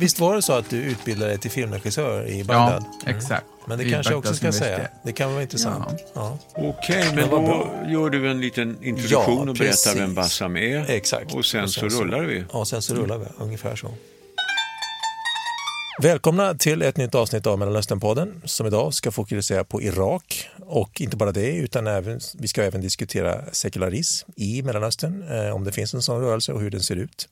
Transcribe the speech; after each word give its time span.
Visst 0.00 0.20
var 0.20 0.36
det 0.36 0.42
så 0.42 0.52
att 0.52 0.70
du 0.70 0.76
utbildade 0.76 1.30
dig 1.30 1.38
till 1.38 1.50
filmregissör 1.50 2.26
i 2.28 2.44
Bagdad? 2.44 2.84
Ja, 3.04 3.10
exakt. 3.10 3.46
Men 3.66 3.78
det 3.78 3.84
I 3.84 3.90
kanske 3.90 4.12
jag 4.12 4.18
också 4.18 4.34
ska 4.34 4.52
säga. 4.52 4.88
Det 5.04 5.12
kan 5.12 5.32
vara 5.32 5.42
intressant. 5.42 6.04
Ja. 6.14 6.38
Okej, 6.54 7.04
men 7.14 7.30
då 7.30 7.70
gör 7.88 8.10
du 8.10 8.30
en 8.30 8.40
liten 8.40 8.84
introduktion 8.84 9.44
Ja, 9.44 9.50
och 9.50 9.56
berättar 9.56 9.94
vem 9.94 10.14
Bassam 10.14 10.56
är. 10.56 10.90
Exakt. 10.90 11.34
Och 11.34 11.44
sen, 11.44 11.68
så 11.68 11.88
rullar 11.88 12.20
vi. 12.20 12.44
Ja, 12.52 12.64
sen 12.64 12.82
så 12.82 12.94
rullar 12.94 13.18
vi. 13.18 13.26
Ungefär 13.38 13.76
så. 13.76 13.88
Välkomna 16.02 16.54
till 16.54 16.82
ett 16.82 16.96
nytt 16.96 17.14
avsnitt 17.14 17.46
av 17.46 17.58
Mellanösternpodden 17.58 18.42
som 18.44 18.66
idag 18.66 18.94
ska 18.94 19.10
fokusera 19.10 19.64
på 19.64 19.82
Irak 19.82 20.48
och 20.66 21.00
inte 21.00 21.16
bara 21.16 21.32
det 21.32 21.56
utan 21.56 21.86
även, 21.86 22.20
vi 22.38 22.48
ska 22.48 22.62
även 22.62 22.80
diskutera 22.80 23.44
sekularism 23.52 24.30
i 24.36 24.62
Mellanöstern, 24.62 25.24
eh, 25.30 25.54
om 25.54 25.64
det 25.64 25.72
finns 25.72 25.94
en 25.94 26.02
sån 26.02 26.20
rörelse 26.20 26.52
och 26.52 26.60
hur 26.60 26.70
den 26.70 26.80
ser 26.80 26.96
ut. 26.96 27.28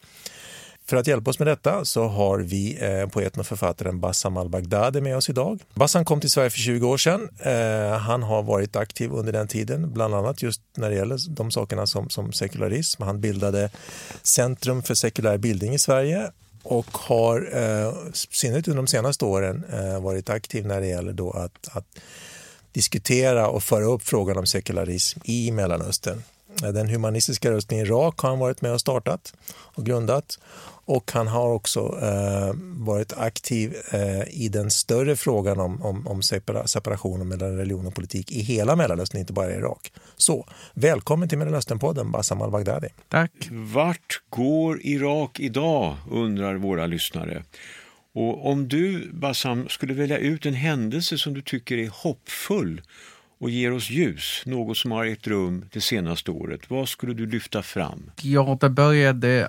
För 0.89 0.97
att 0.97 1.07
hjälpa 1.07 1.31
oss 1.31 1.39
med 1.39 1.49
detta 1.49 1.85
så 1.85 2.05
har 2.05 2.39
vi 2.39 2.79
eh, 2.81 3.09
poeten 3.09 3.41
och 3.41 3.47
författaren 3.47 4.01
Bassam 4.01 4.37
al-Baghdadi 4.37 5.01
med 5.01 5.17
oss 5.17 5.31
idag. 5.31 5.61
Bassam 5.75 6.05
kom 6.05 6.21
till 6.21 6.31
Sverige 6.31 6.51
för 6.51 6.59
20 6.59 6.89
år 6.89 6.97
sedan. 6.97 7.29
Eh, 7.39 7.99
han 7.99 8.23
har 8.23 8.43
varit 8.43 8.77
aktiv 8.77 9.13
under 9.13 9.33
den 9.33 9.49
tiden, 9.49 9.93
bland 9.93 10.15
annat 10.15 10.43
just 10.43 10.61
när 10.77 10.91
det 10.91 10.97
gäller 10.97 11.19
de 11.31 11.51
sakerna 11.51 11.87
som, 11.87 12.11
som 12.11 12.33
sekularism. 12.33 13.03
Han 13.03 13.21
bildade 13.21 13.71
Centrum 14.23 14.83
för 14.83 14.95
sekulär 14.95 15.39
bildning 15.39 15.75
i 15.75 15.79
Sverige 15.79 16.31
och 16.63 16.87
har 16.93 17.51
eh, 17.53 17.89
i 17.89 18.13
synnerhet 18.13 18.69
under 18.69 18.83
de 18.83 18.87
senaste 18.87 19.25
åren 19.25 19.65
eh, 19.73 20.01
varit 20.01 20.31
aktiv 20.31 20.67
när 20.67 20.81
det 20.81 20.87
gäller 20.87 21.13
då 21.13 21.31
att, 21.31 21.69
att 21.73 21.99
diskutera 22.73 23.49
och 23.49 23.63
föra 23.63 23.85
upp 23.85 24.03
frågan 24.03 24.37
om 24.37 24.47
sekularism 24.47 25.21
i 25.25 25.51
Mellanöstern. 25.51 26.23
Den 26.61 26.89
humanistiska 26.89 27.51
rösten 27.51 27.79
i 27.79 27.81
Irak 27.81 28.21
har 28.21 28.29
han 28.29 28.39
varit 28.39 28.63
med 28.63 28.73
och 28.73 28.81
startat 28.81 29.33
och 29.49 29.87
grundat 29.87 30.39
och 30.89 31.13
han 31.13 31.29
har 31.29 31.53
också 31.53 31.81
eh, 32.03 32.55
varit 32.87 33.13
aktiv 33.13 33.75
eh, 33.93 34.23
i 34.29 34.49
den 34.49 34.71
större 34.71 35.17
frågan 35.17 35.61
om, 35.61 35.83
om, 35.83 36.07
om 36.07 36.23
separa, 36.23 36.67
separationen 36.67 37.29
mellan 37.29 37.57
religion 37.57 37.87
och 37.87 37.95
politik 37.95 38.33
i 38.33 38.41
hela 38.41 38.77
Mellanöstern, 38.77 39.21
inte 39.21 39.33
bara 39.33 39.51
i 39.51 39.55
Irak. 39.55 39.93
Så, 40.17 40.47
välkommen 40.75 41.29
till 41.29 41.39
Mellanösternpodden, 41.39 42.13
Bassam 42.13 42.43
al-Baghdadi. 42.43 42.89
Tack. 43.09 43.33
Vart 43.51 44.23
går 44.31 44.81
Irak 44.83 45.41
idag, 45.41 45.97
undrar 46.11 46.55
våra 46.55 46.87
lyssnare. 46.87 47.43
Och 48.15 48.51
om 48.51 48.69
du, 48.69 49.11
Bassam, 49.13 49.69
skulle 49.69 49.95
välja 49.95 50.19
ut 50.19 50.47
en 50.47 50.55
händelse 50.55 51.19
som 51.19 51.35
du 51.35 51.43
tycker 51.43 51.79
är 51.79 51.91
hoppfull 51.93 52.83
och 53.39 53.51
ger 53.51 53.73
oss 53.73 53.91
ljus, 53.91 54.43
något 54.47 54.77
som 54.77 54.91
har 54.91 55.05
ägt 55.05 55.27
rum 55.27 55.65
det 55.73 55.81
senaste 55.81 56.31
året, 56.31 56.71
vad 56.71 56.89
skulle 56.89 57.15
du 57.15 57.27
lyfta 57.27 57.63
fram? 57.63 58.11
Ja, 58.23 58.59
det 58.61 58.69
började 58.69 59.49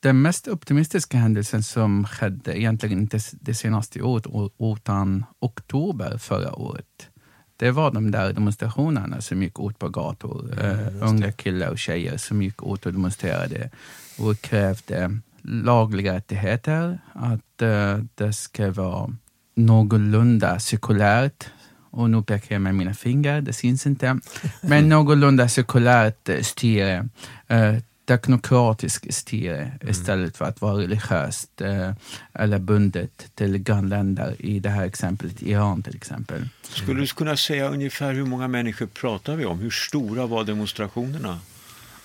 den 0.00 0.22
mest 0.22 0.48
optimistiska 0.48 1.18
händelsen 1.18 1.62
som 1.62 2.06
skedde 2.06 2.60
egentligen 2.60 2.98
inte 2.98 3.18
det 3.32 3.54
senaste 3.54 4.02
året 4.02 4.26
utan 4.58 5.24
oktober 5.38 6.18
förra 6.18 6.54
året. 6.54 7.08
Det 7.56 7.70
var 7.70 7.90
de 7.90 8.10
där 8.10 8.32
demonstrationerna 8.32 9.20
som 9.20 9.42
gick 9.42 9.60
ut 9.60 9.78
på 9.78 9.88
gator. 9.88 10.64
uh, 10.64 11.08
unga 11.08 11.32
killar 11.32 11.68
och 11.68 11.78
tjejer 11.78 12.16
som 12.16 12.42
gick 12.42 12.62
ut 12.62 12.86
och 12.86 12.92
demonstrerade 12.92 13.70
och 14.18 14.40
krävde 14.40 15.18
lagliga 15.42 16.14
rättigheter, 16.14 16.98
att 17.12 17.62
uh, 17.62 18.04
det 18.14 18.32
ska 18.32 18.70
vara 18.70 19.10
någorlunda 19.54 20.60
cirkulärt 20.60 21.50
och 21.90 22.10
nu 22.10 22.22
pekar 22.22 22.54
jag 22.54 22.62
med 22.62 22.74
mina 22.74 22.94
fingrar, 22.94 23.40
det 23.40 23.52
syns 23.52 23.86
inte. 23.86 24.18
Men 24.60 24.88
någorlunda 24.88 25.48
cirkulärt 25.48 26.28
eh, 26.28 26.40
styre, 26.40 27.08
eh, 27.48 27.74
teknokratisk 28.08 29.12
styre 29.12 29.72
istället 29.88 30.36
för 30.36 30.44
att 30.44 30.60
vara 30.60 30.74
religiöst 30.82 31.60
eh, 31.60 31.92
eller 32.32 32.58
bundet 32.58 33.30
till 33.34 33.58
grannländer, 33.58 34.34
i 34.38 34.58
det 34.58 34.70
här 34.70 34.86
exemplet 34.86 35.42
Iran 35.42 35.82
till 35.82 35.96
exempel. 35.96 36.48
Skulle 36.62 37.00
du 37.00 37.06
kunna 37.06 37.36
säga 37.36 37.68
ungefär 37.68 38.12
hur 38.12 38.26
många 38.26 38.48
människor 38.48 38.86
pratar 38.86 39.36
vi 39.36 39.44
om? 39.44 39.58
Hur 39.58 39.70
stora 39.70 40.26
var 40.26 40.44
demonstrationerna? 40.44 41.38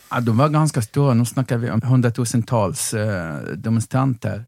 Ja, 0.10 0.20
de 0.20 0.38
var 0.38 0.50
ganska 0.50 0.82
stora, 0.82 1.14
nu 1.14 1.26
snackar 1.26 1.58
vi 1.58 1.72
om 1.72 1.82
hundratusentals 1.82 2.94
eh, 2.94 3.36
demonstranter. 3.38 4.46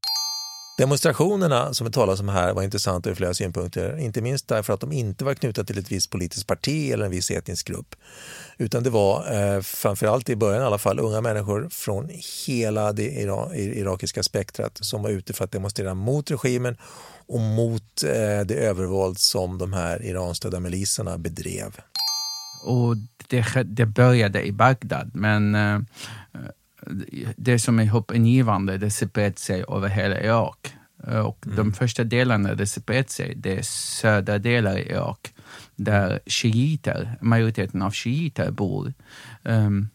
Demonstrationerna 0.78 1.74
som 1.74 1.88
vi 1.88 1.94
talar 1.94 2.22
om 2.22 2.30
här 2.30 2.54
var 2.54 2.64
intressanta 2.64 3.10
ur 3.10 3.16
flera 3.16 3.34
synpunkter. 3.34 3.98
Inte 4.00 4.22
minst 4.22 4.48
därför 4.48 4.74
att 4.74 4.80
de 4.80 4.92
inte 4.92 5.26
var 5.26 5.34
knutna 5.34 5.64
till 5.64 5.78
ett 5.78 5.92
visst 5.92 6.10
politiskt 6.10 6.48
parti 6.48 6.92
eller 6.92 7.06
en 7.06 7.12
viss 7.12 7.32
etnisk 7.32 7.68
grupp. 7.68 7.96
Utan 8.58 8.84
det 8.84 8.90
var 8.90 9.34
eh, 9.34 9.62
framförallt 9.62 10.30
i 10.30 10.36
början 10.36 10.62
i 10.62 10.66
alla 10.66 10.78
fall 10.78 11.00
unga 11.00 11.22
människor 11.22 11.68
från 11.72 12.10
hela 12.48 12.94
det 12.94 13.22
ira 13.22 13.56
irakiska 13.56 14.24
spektrat 14.24 14.78
som 14.82 15.04
var 15.04 15.10
ute 15.10 15.34
för 15.34 15.44
att 15.44 15.52
demonstrera 15.52 15.94
mot 15.94 16.32
regimen 16.32 16.78
och 17.28 17.40
mot 17.40 18.04
eh, 18.04 18.46
det 18.46 18.56
övervåld 18.56 19.20
som 19.20 19.58
de 19.58 19.74
här 19.74 20.06
Iranstödda 20.06 20.60
miliserna 20.60 21.18
bedrev. 21.18 21.80
Och 22.64 22.96
det, 23.28 23.64
det 23.66 23.86
började 23.86 24.44
i 24.44 24.52
Bagdad, 24.52 25.12
men 25.14 25.56
eh, 25.56 25.80
det 27.36 27.60
som 27.60 27.80
är 27.80 27.86
hoppingivande, 27.86 28.78
det 28.78 28.92
spred 28.92 29.40
sig 29.40 29.66
över 29.70 29.88
hela 29.90 30.22
Irak. 30.22 30.74
Eh, 31.08 31.20
Och 31.20 31.46
de 31.56 31.74
första 31.74 32.04
delarna 32.04 32.56
det 32.56 32.68
spred 32.68 33.10
sig, 33.10 33.34
det 33.36 33.58
är 33.58 33.62
södra 34.02 34.38
delar 34.38 34.78
i 34.78 34.90
Irak, 34.90 35.34
där 35.76 36.20
shiiter, 36.26 37.18
majoriteten 37.22 37.82
av 37.82 37.92
shiiter 37.92 38.52
bor. 38.52 38.94
Ehm, 39.44 39.90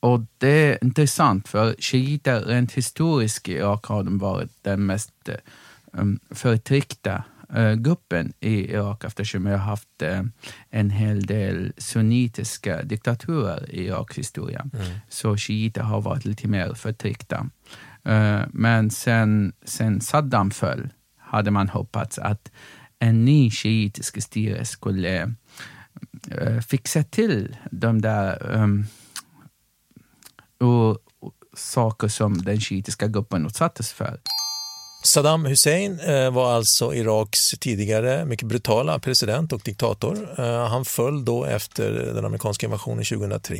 och 0.00 0.20
det 0.38 0.48
är 0.48 0.84
intressant, 0.84 1.48
för 1.48 1.74
shiiter 1.78 2.40
rent 2.40 2.72
historiskt 2.72 3.48
i 3.48 3.52
Irak 3.52 3.86
har 3.86 4.02
de 4.02 4.18
varit 4.18 4.50
den 4.62 4.86
mest 4.86 5.28
um, 5.92 6.20
förtryckta 6.30 7.24
gruppen 7.76 8.32
i 8.40 8.72
Irak 8.72 9.04
eftersom 9.04 9.44
vi 9.44 9.50
har 9.50 9.58
haft 9.58 10.02
eh, 10.02 10.22
en 10.70 10.90
hel 10.90 11.26
del 11.26 11.72
sunnitiska 11.78 12.82
diktaturer 12.82 13.70
i 13.70 13.86
Iraks 13.86 14.18
historia. 14.18 14.66
Så 15.08 15.36
shiiter 15.36 15.82
har 15.82 16.00
varit 16.00 16.24
lite 16.24 16.48
mer 16.48 16.74
förtryckta. 16.74 17.50
Eh, 18.04 18.42
men 18.50 18.90
sen, 18.90 19.52
sen 19.64 20.00
Saddam 20.00 20.50
föll 20.50 20.88
hade 21.18 21.50
man 21.50 21.68
hoppats 21.68 22.18
att 22.18 22.52
en 22.98 23.24
ny 23.24 23.50
shiitisk 23.50 24.22
styre 24.22 24.64
skulle 24.64 25.34
eh, 26.30 26.60
fixa 26.60 27.02
till 27.02 27.56
de 27.70 28.02
där 28.02 28.52
um, 28.52 28.86
saker 31.56 32.08
som 32.08 32.38
den 32.38 32.60
shiitiska 32.60 33.08
gruppen 33.08 33.46
utsattes 33.46 33.92
för. 33.92 34.20
Saddam 35.06 35.44
Hussein 35.44 36.00
eh, 36.00 36.30
var 36.30 36.52
alltså 36.54 36.94
Iraks 36.94 37.50
tidigare 37.60 38.24
mycket 38.24 38.48
brutala 38.48 38.98
president 38.98 39.52
och 39.52 39.60
diktator. 39.64 40.40
Eh, 40.40 40.68
han 40.68 40.84
föll 40.84 41.24
då 41.24 41.44
efter 41.44 41.90
den 42.14 42.24
amerikanska 42.24 42.66
invasionen 42.66 43.04
2003. 43.04 43.56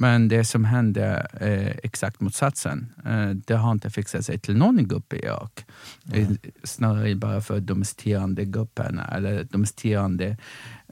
Men 0.00 0.28
det 0.28 0.44
som 0.44 0.64
hände 0.64 1.26
är 1.32 1.80
exakt 1.82 2.20
motsatsen. 2.20 2.92
Eh, 3.06 3.28
Det 3.30 3.54
har 3.54 3.72
inte 3.72 3.90
fixat 3.90 4.24
sig 4.24 4.38
till 4.38 4.56
någon 4.56 4.88
grupp 4.88 5.12
i 5.12 5.16
Irak. 5.16 5.64
Eh, 6.12 6.28
Snarare 6.64 7.14
bara 7.14 7.40
för 7.40 7.60
de 7.60 7.84
styrande 7.84 8.44
grupperna 8.44 9.04
eller 9.16 9.46
de 9.50 9.66
styrande 9.66 10.36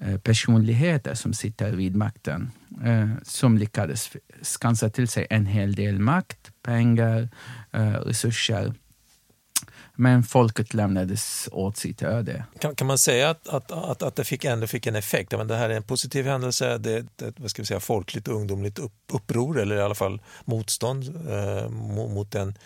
eh, 0.01 0.17
personligheter 0.19 1.15
som 1.15 1.33
sitter 1.33 1.73
vid 1.73 1.97
makten. 1.97 2.51
eh, 2.85 3.09
Som 3.23 3.59
lyckades 3.59 4.11
skansa 4.43 4.91
till 4.91 5.09
sig 5.09 5.27
en 5.31 5.47
hel 5.47 5.75
del 5.75 5.99
makt, 5.99 6.51
pengar, 6.63 7.29
eh, 7.73 7.91
resurser. 7.93 8.75
Men 9.95 10.23
folket 10.23 10.75
lämnades 10.75 11.49
åt 11.53 11.77
sitt 11.77 12.03
öde. 12.03 12.45
Kan, 12.59 12.75
kan 12.75 12.87
man 12.87 12.99
säga 12.99 13.31
att, 13.31 13.49
att, 13.49 13.73
att, 13.73 14.03
att 14.03 14.17
det 14.17 14.25
fick, 14.25 14.45
ändå 14.45 14.67
fick 14.67 14.87
en 14.87 14.97
effekt? 14.97 15.33
Men 15.33 15.49
det 15.49 15.57
här 15.57 15.71
är 15.71 15.77
en 15.77 15.83
positiv 15.83 16.27
händelse, 16.27 16.79
det 16.79 16.93
är 16.93 16.99
ett, 16.99 17.35
vad 17.37 17.51
ska 17.51 17.63
vi 17.63 17.67
säga, 17.67 17.81
folkligt 17.81 18.29
och 18.29 18.35
ungdomligt 18.35 18.79
upp, 18.79 18.93
uppror 19.13 19.61
eller 19.61 19.77
i 19.77 19.83
alla 19.83 19.95
fall 19.95 20.21
motstånd 20.45 21.29
eh, 21.29 21.69
mot, 21.71 22.35
en 22.35 22.59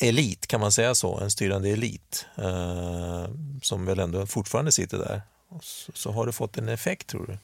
elit, 0.00 0.46
kan 0.46 0.60
man 0.60 0.72
säga 0.72 0.94
så? 0.94 1.20
En 1.20 1.30
styrande 1.30 1.68
elit 1.68 2.26
eh, 2.36 3.26
som 3.62 3.86
väl 3.86 3.98
ändå 3.98 4.26
fortfarande 4.26 4.72
sitter 4.72 4.98
där. 4.98 5.22
Så, 5.62 5.92
så 5.94 6.12
har 6.12 6.26
det 6.26 6.32
fått 6.32 6.58
en 6.58 6.68
effekt 6.68 7.06
tror 7.06 7.26
du? 7.26 7.38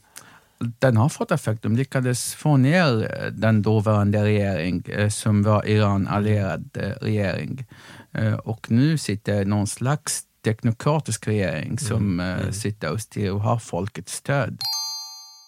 Den 0.59 0.97
har 0.97 1.09
fått 1.09 1.31
effekt. 1.31 1.63
De 1.63 1.77
lyckades 1.77 2.35
få 2.35 2.57
ner 2.57 3.03
eh, 3.03 3.27
den 3.33 3.63
dåvarande 3.63 4.25
regering 4.25 4.85
eh, 4.89 5.09
som 5.09 5.43
var 5.43 5.67
Iran-allierad 5.67 6.71
eh, 6.75 6.91
regering. 7.01 7.67
Och 8.45 8.71
nu 8.71 8.99
sitter 8.99 9.45
någon 9.45 9.67
slags 9.67 10.25
teknokratisk 10.45 11.29
regering 11.29 11.79
som 11.79 12.21
eh, 12.21 12.51
sitter 12.51 12.93
och 12.93 13.01
styr 13.01 13.31
och 13.31 13.41
har 13.41 13.59
folkets 13.59 14.15
stöd. 14.15 14.59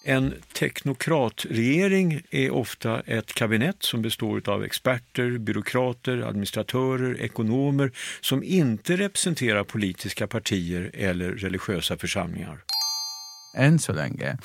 En 0.04 0.34
teknokratregering 0.58 2.22
är 2.30 2.50
ofta 2.50 3.00
ett 3.00 3.34
kabinett 3.34 3.82
som 3.82 4.02
består 4.02 4.48
av 4.48 4.64
experter, 4.64 5.38
byråkrater, 5.38 6.28
administratörer, 6.28 7.20
ekonomer 7.20 7.92
som 8.20 8.42
inte 8.42 8.96
representerar 8.96 9.64
politiska 9.64 10.26
partier 10.26 10.90
eller 10.94 11.30
religiösa 11.30 11.96
församlingar. 11.96 12.58
Än 13.56 13.78
så 13.78 13.92
länge. 13.92 14.38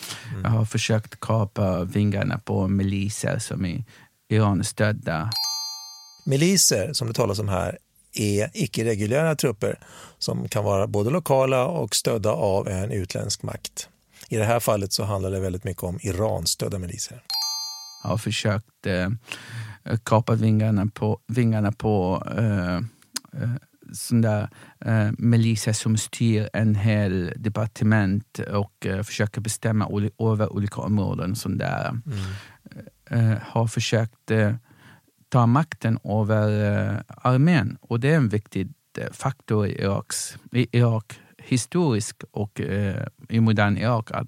Jag 0.43 0.49
har 0.49 0.65
försökt 0.65 1.19
kapa 1.19 1.83
vingarna 1.83 2.37
på 2.37 2.67
miliser 2.67 3.39
som 3.39 3.65
är 3.65 3.83
Iran-stödda. 4.29 5.29
Miliser, 6.25 6.93
som 6.93 7.07
det 7.07 7.13
talas 7.13 7.39
om 7.39 7.49
här, 7.49 7.77
är 8.13 8.49
icke-reguljära 8.53 9.35
trupper 9.35 9.79
som 10.19 10.47
kan 10.47 10.63
vara 10.63 10.87
både 10.87 11.09
lokala 11.09 11.65
och 11.65 11.95
stödda 11.95 12.31
av 12.31 12.67
en 12.67 12.91
utländsk 12.91 13.43
makt. 13.43 13.89
I 14.29 14.37
det 14.37 14.45
här 14.45 14.59
fallet 14.59 14.93
så 14.93 15.03
handlar 15.03 15.31
det 15.31 15.39
väldigt 15.39 15.63
mycket 15.63 15.83
om 15.83 15.99
Iran-stödda 16.01 16.79
miliser. 16.79 17.23
Har 18.03 18.17
försökt 18.17 18.85
eh, 18.85 19.09
kapa 20.03 20.35
vingarna 20.35 20.87
på, 20.93 21.19
vingarna 21.27 21.71
på 21.71 22.23
eh, 22.37 22.75
eh, 23.43 23.51
sån 23.91 24.21
där 24.21 24.49
eh, 24.85 25.09
miliser 25.17 25.73
som 25.73 25.97
styr 25.97 26.49
en 26.53 26.75
hel 26.75 27.33
departement 27.35 28.39
och 28.39 28.85
eh, 28.85 29.03
försöker 29.03 29.41
bestämma 29.41 29.87
oli 29.87 30.09
över 30.19 30.53
olika 30.53 30.81
områden. 30.81 31.35
Sån 31.35 31.57
där. 31.57 31.89
Mm. 31.89 32.01
Eh, 33.11 33.37
har 33.41 33.67
försökt 33.67 34.31
eh, 34.31 34.55
ta 35.29 35.45
makten 35.45 35.99
över 36.03 36.47
eh, 36.89 36.99
armén 37.07 37.77
och 37.81 37.99
det 37.99 38.09
är 38.09 38.17
en 38.17 38.29
viktig 38.29 38.73
eh, 38.97 39.11
faktor 39.11 39.67
i, 39.67 39.81
Iraks, 39.81 40.37
i 40.51 40.77
Irak 40.77 41.19
historiskt 41.37 42.23
och 42.31 42.59
i 43.29 43.39
modern 43.39 43.77
Irak 43.77 44.11
att 44.11 44.27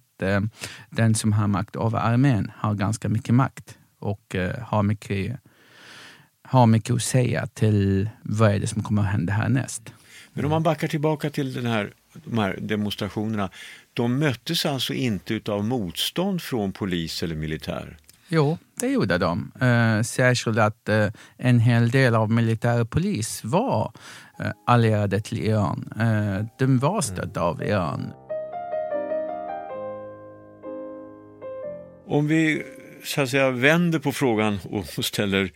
den 0.89 1.15
som 1.15 1.33
har 1.33 1.47
makt 1.47 1.75
över 1.75 1.99
armén 1.99 2.51
har 2.55 2.73
ganska 2.73 3.09
mycket 3.09 3.35
makt 3.35 3.77
och 3.99 4.35
har 4.61 4.83
mycket 4.83 5.39
har 6.53 6.67
mycket 6.67 6.95
att 6.95 7.03
säga 7.03 7.47
till 7.47 8.09
vad 8.23 8.51
är 8.51 8.59
det 8.59 8.67
som 8.67 8.83
kommer 8.83 9.01
att 9.01 9.07
hända 9.07 9.33
härnäst. 9.33 9.93
Men 10.33 10.45
om 10.45 10.51
man 10.51 10.63
backar 10.63 10.87
tillbaka 10.87 11.29
till 11.29 11.53
den 11.53 11.65
här, 11.65 11.93
de 12.25 12.37
här 12.37 12.57
demonstrationerna. 12.61 13.49
De 13.93 14.19
möttes 14.19 14.65
alltså 14.65 14.93
inte 14.93 15.41
av 15.47 15.63
motstånd 15.63 16.41
från 16.41 16.71
polis 16.71 17.23
eller 17.23 17.35
militär? 17.35 17.97
Jo, 18.27 18.57
det 18.79 18.87
gjorde 18.87 19.17
de. 19.17 19.51
Eh, 19.61 20.01
särskilt 20.01 20.57
att 20.57 20.89
eh, 20.89 21.07
en 21.37 21.59
hel 21.59 21.91
del 21.91 22.15
av 22.15 22.31
militär 22.31 22.81
och 22.81 22.89
polis 22.89 23.43
var 23.43 23.91
eh, 24.39 24.51
allierade 24.65 25.21
till 25.21 25.39
Iran. 25.39 25.93
Eh, 25.99 26.45
de 26.59 26.79
var 26.79 27.01
stödda 27.01 27.41
av 27.41 27.63
Iran. 27.63 28.13
Om 32.07 32.27
vi 32.27 32.63
så 33.03 33.21
att 33.21 33.29
säga, 33.29 33.51
vänder 33.51 33.99
på 33.99 34.11
frågan 34.11 34.59
och 34.69 35.05
ställer 35.05 35.51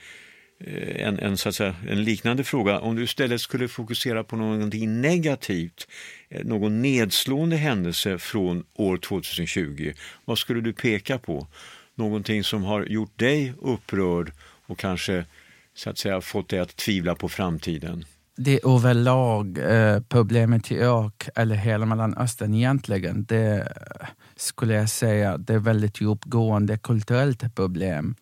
Eh, 0.59 1.07
en, 1.07 1.19
en, 1.19 1.38
så 1.38 1.50
att 1.50 1.56
säga, 1.56 1.75
en 1.89 2.04
liknande 2.04 2.44
fråga. 2.44 2.80
Om 2.80 2.95
du 2.95 3.04
istället 3.04 3.42
skulle 3.42 3.68
fokusera 3.68 4.24
på 4.24 4.36
någonting 4.36 5.01
negativt, 5.01 5.88
eh, 6.30 6.45
någon 6.45 6.81
nedslående 6.81 7.56
händelse 7.56 8.18
från 8.18 8.63
år 8.74 8.98
2020, 8.98 9.94
vad 10.25 10.38
skulle 10.38 10.62
du 10.62 10.74
peka 10.74 11.18
på? 11.18 11.48
Någonting 11.95 12.44
som 12.44 12.63
har 12.63 12.86
gjort 12.86 13.19
dig 13.19 13.54
upprörd 13.62 14.31
och 14.68 14.80
kanske 14.80 15.25
så 15.74 15.89
att 15.89 15.98
säga, 15.98 16.21
fått 16.21 16.50
dig 16.50 16.59
att 16.59 16.75
tvivla 16.75 17.15
på 17.15 17.30
framtiden? 17.30 18.06
Det 18.38 18.54
är 18.54 18.75
överlag 18.75 19.57
eh, 19.57 20.00
problemet 20.09 20.71
i 20.71 20.75
Irak, 20.75 21.30
eller 21.36 21.56
hela 21.56 21.86
Mellanöstern 21.86 22.54
egentligen, 22.54 23.25
det 23.25 23.59
eh, 24.01 24.07
skulle 24.36 24.74
jag 24.74 24.89
säga, 24.89 25.38
det 25.38 25.54
är 25.54 25.59
väldigt 25.59 26.01
djupgående 26.01 26.77
kulturellt 26.77 27.56
problem 27.56 28.15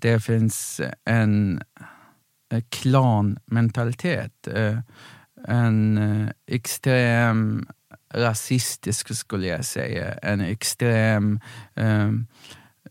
det 0.00 0.20
finns 0.20 0.80
en 1.04 1.62
eh, 2.52 2.62
klanmentalitet. 2.68 4.48
Eh, 4.48 4.78
en 5.48 5.98
eh, 5.98 6.28
extrem 6.46 7.66
rasistisk, 8.14 9.14
skulle 9.14 9.46
jag 9.46 9.64
säga. 9.64 10.14
En 10.14 10.40
extrem 10.40 11.40
eh, 11.74 12.12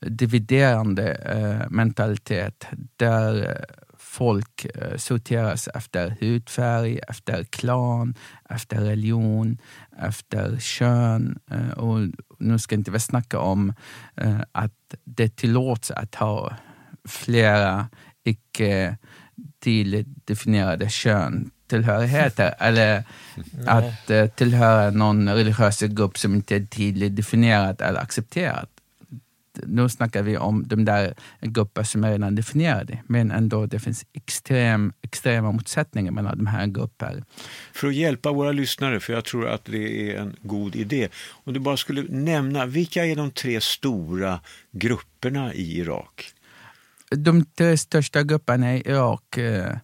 dividerande 0.02 1.14
eh, 1.14 1.70
mentalitet 1.70 2.68
där 2.98 3.58
folk 3.98 4.66
eh, 4.66 4.98
sorteras 4.98 5.68
efter 5.68 6.16
hudfärg, 6.20 7.00
efter 7.08 7.44
klan, 7.44 8.16
efter 8.50 8.82
religion, 8.82 9.58
efter 10.00 10.58
kön. 10.60 11.40
Eh, 11.52 11.70
och 11.70 12.00
nu 12.40 12.60
ska 12.60 12.76
inte 12.76 12.92
vi 12.92 13.00
snacka 13.00 13.40
om 13.40 13.74
eh, 14.16 14.42
att 14.52 14.96
det 15.04 15.36
tillåts 15.36 15.92
att 15.92 16.16
ha 16.16 16.54
flera 17.08 17.90
icke 18.24 18.98
tydligt 19.64 20.08
definierade 20.26 20.90
köntillhörigheter 20.90 22.56
eller 22.60 23.04
att 23.68 24.10
uh, 24.10 24.28
tillhöra 24.28 24.92
någon 24.92 25.30
religiös 25.30 25.80
grupp 25.80 26.18
som 26.18 26.36
inte 26.36 26.56
är 26.56 26.66
tydligt 26.66 27.16
definierad 27.16 27.82
eller 27.82 28.00
accepterad. 28.00 28.68
Nu 29.64 29.90
snackar 29.90 30.24
vi 30.24 30.38
om 30.38 30.68
de 30.68 30.86
där 30.86 31.14
grupper 31.42 31.84
som 31.84 32.04
är 32.04 32.12
redan 32.12 32.36
definierade, 32.36 33.04
men 33.08 33.32
ändå 33.32 33.66
det 33.66 33.80
finns 33.80 34.06
extrem, 34.14 34.94
extrema 35.02 35.52
motsättningar 35.52 36.12
mellan 36.12 36.38
de 36.38 36.48
här 36.48 36.68
grupperna. 36.68 37.26
För 37.74 37.88
att 37.88 37.96
hjälpa 37.96 38.32
våra 38.32 38.52
lyssnare, 38.52 39.00
för 39.00 39.14
jag 39.14 39.26
tror 39.26 39.48
att 39.48 39.66
det 39.66 40.12
är 40.12 40.20
en 40.20 40.36
god 40.42 40.76
idé, 40.76 41.10
om 41.30 41.54
du 41.54 41.60
bara 41.60 41.78
skulle 41.78 42.02
nämna, 42.10 42.66
vilka 42.66 43.06
är 43.06 43.16
de 43.16 43.32
tre 43.32 43.62
stora 43.62 44.40
grupperna 44.72 45.54
i 45.54 45.78
Irak? 45.78 46.34
De 47.16 47.46
tre 47.46 47.78
största 47.78 48.24
grupperna 48.24 48.76
i 48.76 48.80
Irak 48.86 49.38
eh, 49.38 49.78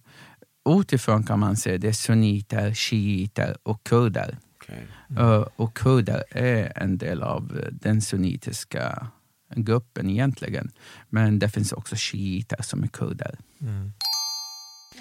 utifrån 0.80 1.24
kan 1.24 1.40
man 1.40 1.56
säga 1.56 1.78
det 1.78 1.88
är 1.88 1.92
sunniter, 1.92 2.74
shiiter 2.74 3.58
och 3.64 3.84
kurder. 3.84 4.38
Okay. 4.58 4.84
Mm. 5.10 5.24
Uh, 5.24 5.48
och 5.56 5.78
kurder 5.78 6.24
är 6.30 6.74
en 6.76 6.98
del 6.98 7.24
av 7.24 7.62
den 7.72 8.02
sunnitiska 8.02 9.08
gruppen 9.56 10.10
egentligen. 10.10 10.72
Men 11.10 11.40
det 11.40 11.50
finns 11.50 11.72
också 11.72 11.96
shiiter 11.96 12.62
som 12.62 12.84
är 12.84 12.88
kurder. 12.88 13.36
Mm. 13.62 13.92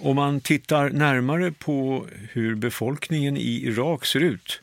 Om 0.00 0.16
man 0.16 0.40
tittar 0.40 0.90
närmare 0.90 1.52
på 1.52 2.06
hur 2.30 2.54
befolkningen 2.54 3.36
i 3.36 3.66
Irak 3.66 4.04
ser 4.06 4.20
ut 4.20 4.60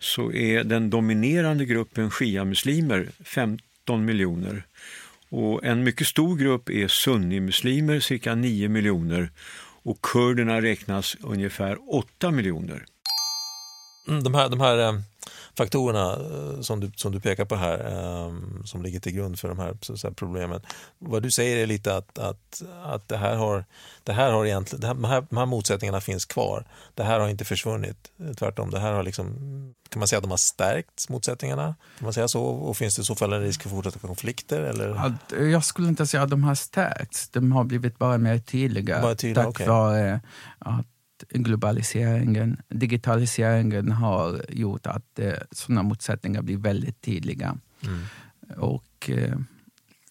så 0.00 0.32
är 0.32 0.64
den 0.64 0.90
dominerande 0.90 1.64
gruppen 1.64 2.10
shia-muslimer 2.10 3.08
15 3.24 4.04
miljoner 4.04 4.66
och 5.28 5.64
en 5.64 5.84
mycket 5.84 6.06
stor 6.06 6.36
grupp 6.36 6.70
är 6.70 6.88
sunnimuslimer, 6.88 8.00
cirka 8.00 8.34
9 8.34 8.68
miljoner 8.68 9.30
och 9.82 10.02
kurderna 10.02 10.62
räknas 10.62 11.16
ungefär 11.20 11.78
8 11.94 12.30
miljoner. 12.30 12.84
Mm, 14.08 14.22
de 14.22 14.34
här, 14.34 14.48
de 14.48 14.60
här 14.60 14.78
eh, 14.78 15.00
faktorerna 15.56 16.12
eh, 16.12 16.60
som 16.60 16.80
du, 16.80 16.90
som 16.96 17.12
du 17.12 17.20
pekar 17.20 17.44
på 17.44 17.56
här 17.56 18.06
um, 18.26 18.62
som 18.64 18.82
ligger 18.82 19.00
till 19.00 19.12
grund 19.12 19.38
för 19.38 19.48
de 19.48 19.58
här, 19.58 19.76
här 20.02 20.10
problemen. 20.10 20.60
Vad 20.98 21.22
du 21.22 21.30
säger 21.30 21.56
är 21.56 21.66
lite 21.66 21.96
att, 21.96 22.18
att, 22.18 22.62
att 22.84 23.08
det 23.08 23.16
här 23.16 23.36
har, 23.36 23.64
det 24.04 24.12
här 24.12 24.30
har 24.32 24.46
egentligen, 24.46 24.80
det 24.80 24.86
här, 24.86 24.94
de, 24.94 25.04
här, 25.04 25.26
de 25.30 25.36
här 25.36 25.46
motsättningarna 25.46 26.00
finns 26.00 26.24
kvar. 26.24 26.66
Det 26.94 27.02
här 27.02 27.20
har 27.20 27.28
inte 27.28 27.44
försvunnit. 27.44 28.10
Tvärtom, 28.38 28.70
det 28.70 28.78
här 28.78 28.92
har 28.92 29.02
liksom, 29.02 29.26
kan 29.88 29.98
man 30.00 30.08
säga 30.08 30.18
att 30.18 30.24
de 30.24 30.30
har 30.30 30.38
stärkt 30.38 31.08
motsättningarna? 31.08 31.74
Kan 31.98 32.06
man 32.06 32.12
säga 32.12 32.28
så? 32.28 32.44
Och 32.44 32.76
finns 32.76 32.96
det 32.96 33.02
i 33.02 33.04
så 33.04 33.14
fall 33.14 33.32
en 33.32 33.40
risk 33.40 33.62
för 33.62 33.70
fortsatta 33.70 33.98
konflikter? 33.98 34.60
Eller? 34.60 35.14
Jag 35.50 35.64
skulle 35.64 35.88
inte 35.88 36.06
säga 36.06 36.22
att 36.22 36.30
de 36.30 36.44
har 36.44 36.54
stärkts. 36.54 37.28
De 37.28 37.52
har 37.52 37.64
blivit 37.64 37.98
bara 37.98 38.18
mer 38.18 38.38
tydliga. 38.38 39.02
Bara 39.02 39.14
tydliga 39.14 39.44
tack 39.44 39.50
okay. 39.50 39.66
vare 39.66 40.20
att 40.58 40.86
globaliseringen, 41.28 42.62
digitaliseringen 42.68 43.92
har 43.92 44.44
gjort 44.48 44.86
att 44.86 45.18
eh, 45.18 45.32
sådana 45.50 45.82
motsättningar 45.82 46.42
blir 46.42 46.56
väldigt 46.56 47.00
tydliga. 47.00 47.58
Mm. 47.82 48.02
Och 48.56 49.10
eh, 49.10 49.38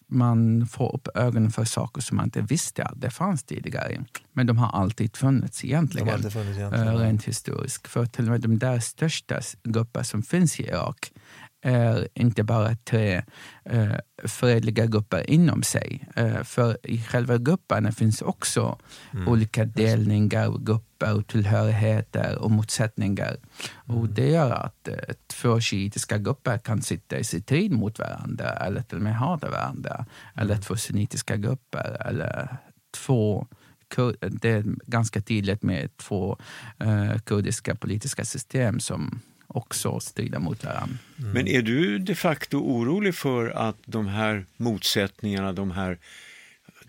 man 0.08 0.66
får 0.66 0.94
upp 0.94 1.08
ögonen 1.14 1.50
för 1.50 1.64
saker 1.64 2.00
som 2.00 2.16
man 2.16 2.24
inte 2.24 2.40
visste 2.40 2.84
att 2.84 3.00
det 3.00 3.10
fanns 3.10 3.44
tidigare. 3.44 4.04
Men 4.32 4.46
de 4.46 4.58
har 4.58 4.80
alltid 4.80 5.16
funnits 5.16 5.64
egentligen, 5.64 6.08
alltid 6.08 6.32
funnits 6.32 6.58
egentligen. 6.58 6.88
Eh, 6.88 6.96
rent 6.96 7.24
historiskt. 7.24 7.88
För 7.88 8.06
till 8.06 8.24
och 8.24 8.30
med 8.30 8.40
de 8.40 8.58
där 8.58 8.80
största 8.80 9.40
grupper 9.64 10.02
som 10.02 10.22
finns 10.22 10.60
i 10.60 10.62
Irak 10.62 11.12
är 11.62 12.08
inte 12.14 12.42
bara 12.42 12.76
tre 12.76 13.22
eh, 13.64 13.94
fredliga 14.24 14.86
grupper 14.86 15.30
inom 15.30 15.62
sig. 15.62 16.08
Eh, 16.16 16.42
för 16.42 16.78
i 16.82 17.02
själva 17.02 17.38
grupperna 17.38 17.92
finns 17.92 18.22
också 18.22 18.78
mm. 19.12 19.28
olika 19.28 19.64
delningar, 19.64 20.58
grupper, 20.96 21.18
och 21.18 21.26
tillhörigheter 21.26 22.38
och 22.38 22.50
motsättningar. 22.50 23.36
Mm. 23.88 24.00
Och 24.00 24.08
det 24.08 24.30
gör 24.30 24.50
att 24.50 24.88
eh, 24.88 24.94
två 25.26 25.60
shiitiska 25.60 26.18
grupper 26.18 26.58
kan 26.58 26.82
sitta 26.82 27.18
i 27.18 27.24
strid 27.24 27.72
mot 27.72 27.98
varandra 27.98 28.50
eller 28.50 28.82
till 28.82 28.96
och 28.96 29.02
med 29.02 29.16
hata 29.16 29.50
varandra. 29.50 29.94
Mm. 29.94 30.06
Eller 30.34 30.62
två 30.62 30.76
sunnitiska 30.76 31.36
grupper 31.36 31.96
eller 32.06 32.56
två 32.94 33.46
det 34.20 34.48
är 34.48 34.64
ganska 34.86 35.20
tydligt 35.20 35.62
med 35.62 35.96
två 35.96 36.38
uh, 36.84 37.18
kurdiska 37.18 37.74
politiska 37.74 38.24
system 38.24 38.80
som 38.80 39.20
också 39.46 40.00
strida 40.00 40.38
mot 40.38 40.64
varandra. 40.64 40.98
Mm. 41.18 41.30
Men 41.30 41.48
är 41.48 41.62
du 41.62 41.98
de 41.98 42.14
facto 42.14 42.58
orolig 42.58 43.14
för 43.14 43.50
att 43.50 43.76
de 43.86 44.06
här 44.06 44.46
motsättningarna, 44.56 45.52
de 45.52 45.70
här, 45.70 45.98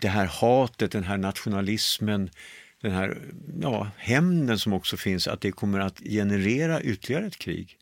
det 0.00 0.08
här 0.08 0.26
hatet, 0.26 0.92
den 0.92 1.04
här 1.04 1.18
nationalismen, 1.18 2.30
den 2.82 2.92
här 2.92 3.18
ja, 3.62 3.90
hämnden 3.96 4.58
som 4.58 4.72
också 4.72 4.96
finns, 4.96 5.28
att 5.28 5.40
det 5.40 5.52
kommer 5.52 5.80
att 5.80 5.98
generera 5.98 6.82
ytterligare 6.82 7.26
ett 7.26 7.38
krig? 7.38 7.76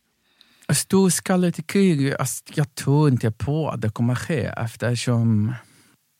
Storskaligt 0.73 1.67
krig, 1.67 2.15
jag 2.55 2.75
tror 2.75 3.09
inte 3.09 3.31
på 3.31 3.69
att 3.69 3.81
det 3.81 3.91
kommer 3.91 4.12
att 4.12 4.19
ske 4.19 4.50
eftersom 4.57 5.55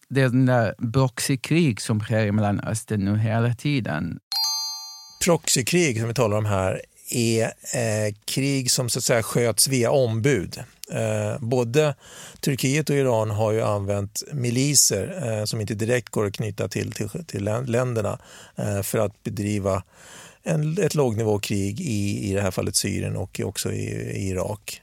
det 0.09 0.21
är 0.21 0.28
den 0.28 0.47
där 0.47 1.37
krig 1.37 1.80
som 1.80 2.00
sker 2.00 2.26
i 2.26 2.33
Mellanöstern 2.33 3.04
nu 3.04 3.18
hela 3.18 3.54
tiden. 3.54 4.18
proxykrig 5.25 5.99
som 5.99 6.09
vi 6.09 6.14
talar 6.14 6.38
om 6.38 6.45
här 6.45 6.80
är 7.11 7.45
eh, 7.45 8.14
krig 8.25 8.71
som 8.71 8.88
så 8.88 8.99
att 8.99 9.04
säga 9.04 9.23
sköts 9.23 9.68
via 9.68 9.90
ombud. 9.90 10.64
Eh, 10.92 11.38
både 11.40 11.94
Turkiet 12.40 12.90
och 12.90 12.96
Iran 12.96 13.30
har 13.30 13.52
ju 13.52 13.62
använt 13.62 14.22
miliser 14.32 15.38
eh, 15.38 15.44
som 15.44 15.60
inte 15.60 15.74
direkt 15.74 16.08
går 16.08 16.26
att 16.26 16.32
knyta 16.32 16.68
till, 16.68 16.92
till, 16.92 17.08
till 17.08 17.50
länderna 17.66 18.18
eh, 18.56 18.82
för 18.82 18.98
att 18.98 19.22
bedriva 19.22 19.82
en, 20.42 20.78
ett 20.82 20.94
lågnivåkrig 20.94 21.80
i, 21.80 22.30
i 22.30 22.34
det 22.34 22.40
här 22.40 22.50
fallet 22.50 22.76
Syrien 22.76 23.16
och 23.16 23.40
också 23.44 23.72
i, 23.72 23.86
i 24.16 24.28
Irak 24.28 24.82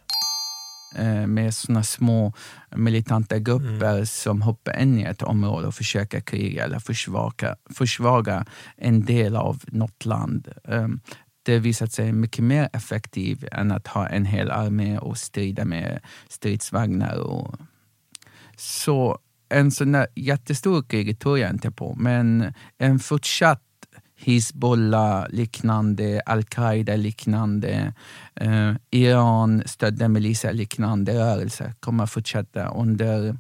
eh, 0.96 1.28
med 1.28 1.54
såna 1.54 1.84
små 1.84 2.34
militanta 2.76 3.40
grupper 3.40 3.94
mm. 3.94 4.06
som 4.06 4.42
hoppar 4.42 4.82
in 4.82 5.00
i 5.00 5.04
ett 5.04 5.22
område 5.22 5.68
och 5.68 5.76
försöker 5.76 6.22
kriga 6.22 6.64
eller 6.64 6.80
försvaga, 6.80 7.56
försvaga 7.76 8.46
en 8.78 9.06
del 9.06 9.36
av 9.36 9.62
något 9.68 10.06
land. 10.06 10.48
Det 11.44 11.60
visat 11.60 11.92
sig 11.92 12.12
mycket 12.12 12.44
mer 12.44 12.70
effektivt 12.74 13.44
än 13.52 13.72
att 13.72 13.88
ha 13.88 14.08
en 14.08 14.26
hel 14.26 14.52
armé 14.52 14.98
och 14.98 15.18
strida 15.18 15.66
med 15.66 16.00
stridsvagnar. 16.30 17.18
Och... 17.18 17.56
Så 18.58 19.20
en 19.50 19.72
sån 19.72 19.92
där 19.92 20.08
jättestor 20.16 20.84
krig 20.84 21.20
tror 21.20 21.40
jag 21.40 21.50
inte 21.50 21.72
på, 21.72 21.96
men 21.96 22.54
en 22.78 23.00
fortsatt 23.00 23.62
Hizbollah-liknande, 24.24 26.22
al-Qaida-liknande, 26.26 27.94
eh, 28.36 28.74
Iran-stödda 28.90 30.08
miliser-liknande 30.08 31.14
rörelser 31.14 31.74
kommer 31.80 32.06
fortsätta 32.06 32.68
under 32.68 33.38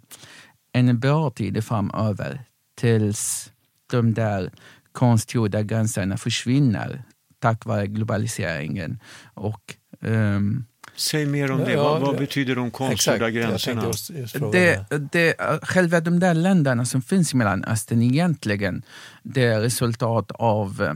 en 0.73 0.99
bra 0.99 1.29
tid 1.29 1.63
framöver 1.63 2.41
tills 2.75 3.51
de 3.91 4.13
där 4.13 4.51
konstgjorda 4.91 5.61
gränserna 5.61 6.17
försvinner 6.17 7.03
tack 7.43 7.65
vare 7.65 7.87
globaliseringen. 7.87 8.99
Och, 9.33 9.75
um, 9.99 10.65
Säg 10.95 11.25
mer 11.25 11.51
om 11.51 11.59
det. 11.59 11.71
Ja, 11.71 11.83
vad, 11.83 12.01
vad 12.01 12.17
betyder 12.17 12.55
de 12.55 12.71
konstgjorda 12.71 13.29
gränserna? 13.29 13.83
Just, 13.85 14.09
just 14.09 14.35
det, 14.51 14.85
det, 15.11 15.35
själva 15.63 15.99
de 15.99 16.19
där 16.19 16.33
länderna 16.33 16.85
som 16.85 17.01
finns 17.01 17.33
i 17.33 17.37
Mellanöstern 17.37 18.01
egentligen 18.01 18.83
det 19.23 19.43
är 19.43 19.61
resultat 19.61 20.31
av 20.31 20.81
eh, 20.81 20.93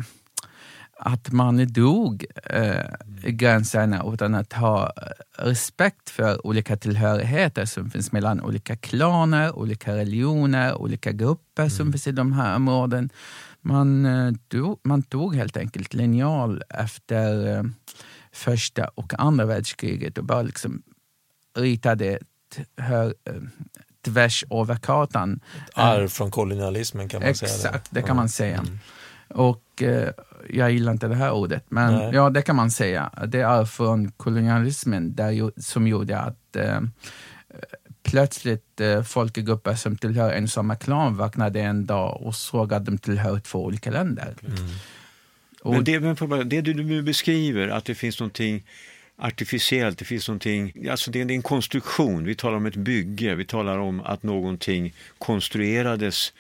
att 1.00 1.32
man 1.32 1.68
drog 1.74 2.26
eh, 2.44 2.86
gränserna 3.24 4.04
utan 4.14 4.36
att 4.36 4.54
ha 4.54 4.92
respekt 5.38 6.10
för 6.10 6.48
olika 6.48 6.78
tillhörigheter 6.78 7.66
som 7.66 7.90
finns 7.90 8.12
mellan 8.12 8.42
olika 8.42 8.76
klaner, 8.76 9.56
olika 9.56 9.96
religioner, 9.96 10.76
olika 10.76 11.12
grupper 11.12 11.64
mm. 11.64 11.70
som 11.70 11.92
finns 11.92 12.08
i 12.08 12.12
de 12.12 12.32
här 12.32 12.56
områdena. 12.56 13.10
Man, 13.62 14.06
eh, 14.06 14.34
man 14.84 15.02
tog 15.04 15.36
helt 15.36 15.58
enkelt 15.58 15.94
linjal 15.94 16.64
efter 16.70 17.58
eh, 17.58 17.64
första 18.32 18.88
och 18.96 19.14
andra 19.20 19.46
världskriget 19.46 20.18
och 20.18 20.24
bara 20.24 20.42
liksom 20.42 20.82
ritade 21.58 22.20
eh, 22.78 23.10
tvärs 24.06 24.46
över 24.50 24.76
kartan. 24.76 25.40
Ett 25.68 25.72
arv 25.74 26.08
från 26.08 26.32
kolonialismen 26.32 27.10
kan 27.10 27.22
man 27.22 27.30
Exakt, 27.30 27.52
säga. 27.52 27.70
Exakt, 27.70 27.88
det 27.92 28.02
kan 28.02 28.16
man 28.16 28.30
säga. 28.30 28.58
Mm. 28.58 28.80
Och 29.30 29.84
eh, 29.84 30.10
jag 30.50 30.72
gillar 30.72 30.92
inte 30.92 31.08
det 31.08 31.16
här 31.16 31.32
ordet, 31.32 31.64
men 31.70 31.94
Nej. 31.94 32.12
ja, 32.14 32.30
det 32.30 32.42
kan 32.42 32.56
man 32.56 32.72
säga. 32.72 33.12
Det 33.28 33.42
är 33.42 33.66
från 33.66 34.12
kolonialismen 34.12 35.16
där, 35.16 35.62
som 35.62 35.88
gjorde 35.88 36.20
att 36.20 36.56
eh, 36.56 36.82
plötsligt 38.08 38.82
eh, 38.82 39.04
folkgrupper 39.04 39.76
som 39.76 39.98
tillhör 39.98 40.34
en 40.34 40.48
samma 40.48 40.76
klan 40.76 41.18
vaknade 41.18 41.62
en 41.62 41.86
dag 41.86 42.22
och 42.22 42.36
såg 42.36 42.74
att 42.74 42.86
de 42.86 42.98
tillhör 42.98 43.40
två 43.40 43.66
olika 43.66 43.92
länder. 43.92 44.34
Mm. 44.48 44.56
Men 45.64 45.84
det, 45.84 46.00
men 46.00 46.50
det 46.50 46.62
du 46.62 46.74
nu 46.74 47.02
beskriver, 47.02 47.68
att 47.68 47.86
det 47.86 47.96
finns 47.96 48.20
någonting 48.20 48.64
artificiellt, 49.18 49.98
det 49.98 50.06
finns 50.06 50.28
någonting, 50.28 50.88
alltså 50.90 51.12
det 51.12 51.22
är 51.22 51.32
en 51.32 51.42
konstruktion, 51.42 52.26
vi 52.26 52.36
talar 52.36 52.58
om 52.58 52.66
ett 52.66 52.76
bygge, 52.76 53.36
vi 53.36 53.46
talar 53.46 53.78
om 53.78 54.02
att 54.02 54.24
någonting 54.24 54.94
konstruerades 55.18 56.34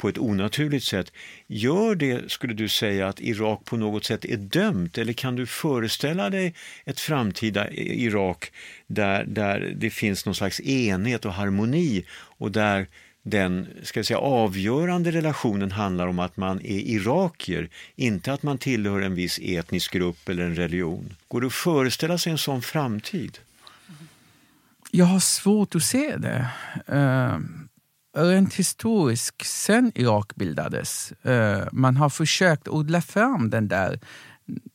på 0.00 0.08
ett 0.08 0.18
onaturligt 0.18 0.84
sätt. 0.84 1.12
Gör 1.46 1.94
det, 1.94 2.32
skulle 2.32 2.54
du 2.54 2.68
säga, 2.68 3.08
att 3.08 3.20
Irak 3.20 3.64
på 3.64 3.76
något 3.76 4.04
sätt 4.04 4.24
är 4.24 4.36
dömt? 4.36 4.98
Eller 4.98 5.12
kan 5.12 5.36
du 5.36 5.46
föreställa 5.46 6.30
dig 6.30 6.54
ett 6.84 7.00
framtida 7.00 7.70
Irak 7.72 8.52
där, 8.86 9.24
där 9.24 9.74
det 9.76 9.90
finns 9.90 10.26
någon 10.26 10.34
slags 10.34 10.60
enhet 10.60 11.24
och 11.24 11.32
harmoni 11.32 12.04
och 12.12 12.52
där 12.52 12.86
den 13.22 13.68
ska 13.82 14.04
säga, 14.04 14.18
avgörande 14.18 15.10
relationen 15.10 15.72
handlar 15.72 16.06
om 16.06 16.18
att 16.18 16.36
man 16.36 16.60
är 16.60 16.78
irakier, 16.78 17.68
inte 17.96 18.32
att 18.32 18.42
man 18.42 18.58
tillhör 18.58 19.00
en 19.00 19.14
viss 19.14 19.38
etnisk 19.42 19.92
grupp 19.92 20.28
eller 20.28 20.44
en 20.44 20.56
religion. 20.56 21.14
Går 21.28 21.40
det 21.40 21.46
att 21.46 21.52
föreställa 21.52 22.18
sig 22.18 22.32
en 22.32 22.38
sån 22.38 22.62
framtid? 22.62 23.38
Jag 24.90 25.06
har 25.06 25.20
svårt 25.20 25.74
att 25.74 25.82
se 25.82 26.16
det. 26.16 26.46
Eh, 26.86 27.38
Rent 28.16 28.54
historiskt, 28.54 29.46
sen 29.46 29.92
Irak 29.94 30.34
bildades, 30.36 31.12
uh, 31.26 31.62
man 31.72 31.96
har 31.96 32.08
försökt 32.08 32.68
odla 32.68 33.00
fram 33.00 33.50
den 33.50 33.68
där 33.68 34.00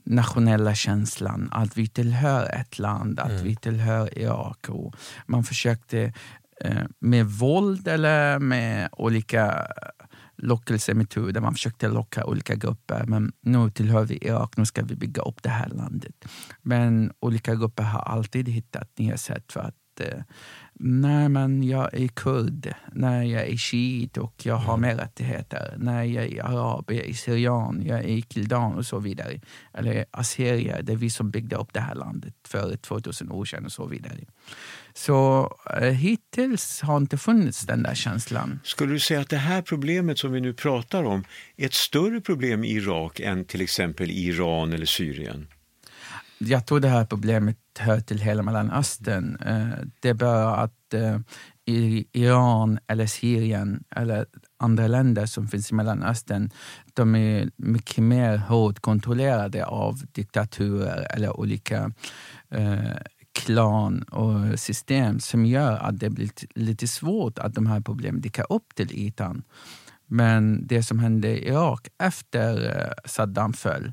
nationella 0.06 0.76
känslan 0.76 1.50
att 1.52 1.78
vi 1.78 1.88
tillhör 1.88 2.56
ett 2.56 2.80
land, 2.80 3.20
att 3.20 3.30
mm. 3.30 3.44
vi 3.44 3.56
tillhör 3.56 4.20
Irak. 4.20 4.70
Och 4.70 4.96
man 5.26 5.44
försökte 5.44 6.14
Eh, 6.62 6.84
med 7.00 7.26
våld 7.26 7.88
eller 7.88 8.40
med 8.40 8.90
olika 8.92 9.68
lockelsemetoder. 10.36 11.42
Man 11.42 11.54
försökte 11.54 11.88
locka 11.88 12.26
olika 12.26 12.56
grupper. 12.56 13.04
Men 13.08 13.32
nu 13.42 13.70
tillhör 13.70 14.04
vi 14.06 14.18
Irak, 14.22 14.58
nu 14.58 14.66
ska 14.66 14.84
vi 14.84 14.96
bygga 14.96 15.22
upp 15.22 15.44
det 15.44 15.50
här 15.50 15.70
landet. 15.70 16.26
Men 16.62 17.12
olika 17.20 17.56
grupper 17.56 17.84
har 17.84 18.00
alltid 18.00 18.50
hittat 18.50 18.98
nya 18.98 19.18
sätt 19.18 19.52
för 19.52 19.60
att 19.60 20.00
eh, 20.00 20.24
Nej, 20.80 21.30
men 21.30 21.64
jag 21.64 21.94
är 21.94 22.08
kurd. 22.08 22.74
Nej, 22.92 23.32
jag 23.32 23.48
är 23.48 23.58
shiit 23.58 24.18
och 24.18 24.34
jag 24.44 24.56
har 24.56 24.74
mm. 24.74 24.90
mer 24.90 25.04
rättigheter. 25.04 25.76
Nej, 25.78 26.14
jag 26.14 26.26
är 26.26 26.44
arab, 26.44 26.86
jag 26.88 27.06
är 27.10 27.14
syrian, 27.14 27.84
jag 27.86 28.00
är 28.06 28.22
kildan 28.22 28.74
och 28.74 28.86
så 28.86 29.00
vidare. 29.00 29.40
Eller 29.74 30.06
assyrier, 30.12 30.82
det 30.84 30.94
är 30.94 30.98
vi 30.98 31.10
som 31.10 31.32
byggde 31.32 31.56
upp 31.56 31.74
det 31.74 31.80
här 31.80 31.96
landet 31.96 32.34
för 32.48 32.78
2000 32.78 33.32
år 33.32 33.46
sedan 33.46 33.66
och 33.66 33.72
så 33.72 33.86
vidare. 33.86 34.16
Så 34.94 35.50
eh, 35.82 35.90
hittills 35.90 36.82
har 36.82 36.98
inte 36.98 37.18
funnits 37.18 37.62
den 37.62 37.84
där 37.84 37.96
känslan. 37.96 38.60
Skulle 38.64 38.94
du 38.94 39.00
säga 39.00 39.22
att 39.22 39.30
det 39.30 39.38
här 39.38 39.62
problemet 39.62 40.20
som 40.20 40.32
vi 40.32 40.42
nu 40.42 40.54
pratar 40.54 41.04
om 41.04 41.24
är 41.58 41.66
ett 41.66 41.74
större 41.74 42.22
problem 42.22 42.64
i 42.64 42.72
Irak 42.72 43.20
än 43.20 43.46
till 43.46 43.62
exempel 43.62 44.12
Iran 44.12 44.74
eller 44.74 44.86
Syrien? 44.86 45.48
Jag 46.38 46.66
tror 46.66 46.80
det 46.80 46.88
här 46.88 47.06
problemet 47.06 47.58
hör 47.80 48.00
till 48.00 48.20
hela 48.20 48.44
Mellanöstern. 48.44 49.38
Eh, 49.46 49.86
det 50.00 50.10
är 50.10 50.14
bara 50.14 50.56
att 50.56 50.94
eh, 50.94 51.20
i 51.66 52.06
Iran 52.12 52.80
eller 52.88 53.08
Syrien 53.08 53.84
eller 53.96 54.26
andra 54.58 54.88
länder 54.88 55.26
som 55.26 55.48
finns 55.48 55.72
i 55.72 55.76
Mellanöstern, 55.76 56.50
de 56.94 57.16
är 57.16 57.50
mycket 57.56 58.04
mer 58.04 58.38
hårt 58.38 58.80
kontrollerade 58.80 59.66
av 59.66 60.02
diktaturer 60.12 61.08
eller 61.16 61.40
olika 61.40 61.92
eh, 62.50 62.98
klan 63.32 64.04
och 64.04 64.60
system 64.60 65.20
som 65.20 65.46
gör 65.46 65.78
att 65.78 66.00
det 66.00 66.10
blir 66.10 66.30
lite 66.56 66.88
svårt 66.88 67.40
att 67.40 67.54
de 67.54 67.68
här 67.68 67.82
problemen 67.82 68.22
dyker 68.22 68.46
upp 68.50 68.76
till 68.76 68.92
ytan. 68.94 69.44
Men 70.08 70.68
det 70.68 70.84
som 70.84 71.00
hände 71.00 71.28
i 71.28 71.48
Irak 71.48 71.88
efter 71.98 72.78
eh, 72.80 72.92
Saddam 73.06 73.54
föll, 73.54 73.92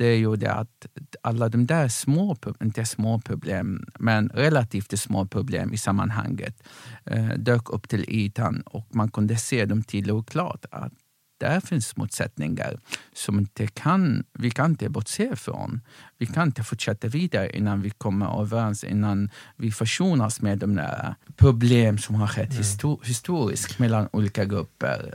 det 0.00 0.16
gjorde 0.16 0.52
att 0.52 0.86
alla 1.22 1.48
de 1.48 1.66
där 1.66 1.88
små, 1.88 2.36
inte 2.62 2.84
små 2.84 3.20
problem, 3.20 3.84
men 3.98 4.28
relativt 4.28 4.98
små 4.98 5.26
problem 5.26 5.72
i 5.72 5.78
sammanhanget 5.78 6.62
eh, 7.04 7.28
dök 7.28 7.70
upp 7.70 7.88
till 7.88 8.04
ytan 8.08 8.62
och 8.66 8.86
man 8.94 9.10
kunde 9.10 9.36
se 9.36 9.64
dem 9.64 9.82
tydligt 9.82 10.14
och 10.14 10.28
klart 10.28 10.64
att 10.70 10.92
där 11.40 11.60
finns 11.60 11.96
motsättningar 11.96 12.78
som 13.12 13.38
inte 13.38 13.66
kan, 13.66 14.24
vi 14.32 14.50
kan 14.50 14.70
inte 14.70 14.88
bortse 14.88 15.36
från. 15.36 15.80
Vi 16.18 16.26
kan 16.26 16.48
inte 16.48 16.62
fortsätta 16.62 17.08
vidare 17.08 17.56
innan 17.56 17.82
vi 17.82 17.90
kommer 17.90 18.40
överens, 18.40 18.84
innan 18.84 19.30
vi 19.56 19.70
försonas 19.70 20.40
med 20.40 20.58
de 20.58 20.74
där 20.74 21.14
problem 21.36 21.98
som 21.98 22.14
har 22.14 22.26
skett 22.26 22.82
mm. 22.82 22.96
historiskt 23.04 23.78
mellan 23.78 24.08
olika 24.12 24.44
grupper. 24.44 25.14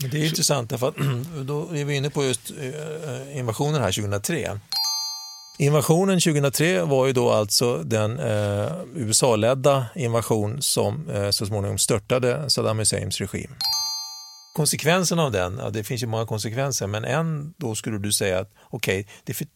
Det 0.00 0.18
är 0.18 0.26
intressant, 0.26 0.70
därför 0.70 0.88
att 0.88 0.96
då 1.46 1.74
är 1.74 1.84
vi 1.84 1.94
inne 1.94 2.10
på 2.10 2.24
just 2.24 2.50
eh, 2.50 3.38
invasionen 3.38 3.82
här 3.82 3.92
2003. 3.92 4.60
Invasionen 5.58 6.20
2003 6.20 6.82
var 6.82 7.06
ju 7.06 7.12
då 7.12 7.30
alltså 7.30 7.82
den 7.82 8.18
eh, 8.18 8.72
USA-ledda 8.94 9.86
invasion 9.94 10.62
som 10.62 11.10
eh, 11.10 11.30
så 11.30 11.46
småningom 11.46 11.78
störtade 11.78 12.50
Saddam 12.50 12.78
Husseins 12.78 13.20
regim. 13.20 13.50
Konsekvenserna 14.54 15.22
av 15.22 15.32
den, 15.32 15.58
ja, 15.62 15.70
det 15.70 15.84
finns 15.84 16.02
ju 16.02 16.06
många 16.06 16.26
konsekvenser, 16.26 16.86
men 16.86 17.04
en 17.04 17.54
då 17.56 17.74
skulle 17.74 17.98
du 17.98 18.12
säga 18.12 18.38
att 18.38 18.52
okej, 18.70 19.06
okay, 19.26 19.46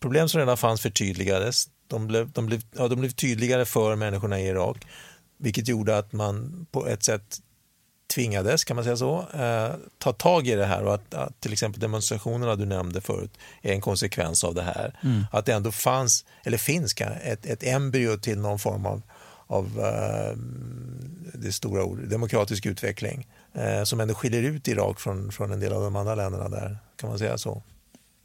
problem 0.00 0.28
som 0.28 0.40
redan 0.40 0.56
fanns 0.56 0.80
förtydligades, 0.80 1.64
de 1.88 2.06
blev, 2.06 2.30
de, 2.30 2.46
blev, 2.46 2.60
ja, 2.76 2.88
de 2.88 3.00
blev 3.00 3.10
tydligare 3.10 3.64
för 3.64 3.96
människorna 3.96 4.40
i 4.40 4.46
Irak, 4.46 4.76
vilket 5.38 5.68
gjorde 5.68 5.98
att 5.98 6.12
man 6.12 6.66
på 6.72 6.86
ett 6.86 7.04
sätt 7.04 7.38
tvingades, 8.06 8.64
kan 8.64 8.76
man 8.76 8.84
säga 8.84 8.96
så, 8.96 9.26
eh, 9.34 9.74
ta 9.98 10.12
tag 10.12 10.46
i 10.46 10.54
det 10.54 10.66
här 10.66 10.84
och 10.84 10.94
att, 10.94 11.14
att, 11.14 11.40
till 11.40 11.52
exempel 11.52 11.80
demonstrationerna 11.80 12.56
du 12.56 12.66
nämnde 12.66 13.00
förut 13.00 13.38
är 13.62 13.72
en 13.72 13.80
konsekvens 13.80 14.44
av 14.44 14.54
det 14.54 14.62
här. 14.62 14.98
Mm. 15.02 15.24
Att 15.32 15.46
det 15.46 15.52
ändå 15.52 15.72
fanns, 15.72 16.24
eller 16.44 16.58
finns, 16.58 16.94
ett, 17.00 17.46
ett 17.46 17.62
embryo 17.62 18.16
till 18.16 18.38
någon 18.38 18.58
form 18.58 18.86
av, 18.86 19.02
av 19.46 19.64
uh, 19.78 20.38
det 21.34 21.52
stora 21.52 21.84
ord, 21.84 21.98
demokratisk 22.08 22.66
utveckling 22.66 23.26
uh, 23.58 23.84
som 23.84 24.00
ändå 24.00 24.14
skiljer 24.14 24.42
ut 24.42 24.68
Irak 24.68 25.00
från, 25.00 25.32
från 25.32 25.52
en 25.52 25.60
del 25.60 25.72
av 25.72 25.82
de 25.82 25.96
andra 25.96 26.14
länderna 26.14 26.48
där, 26.48 26.78
kan 26.96 27.08
man 27.08 27.18
säga 27.18 27.38
så? 27.38 27.62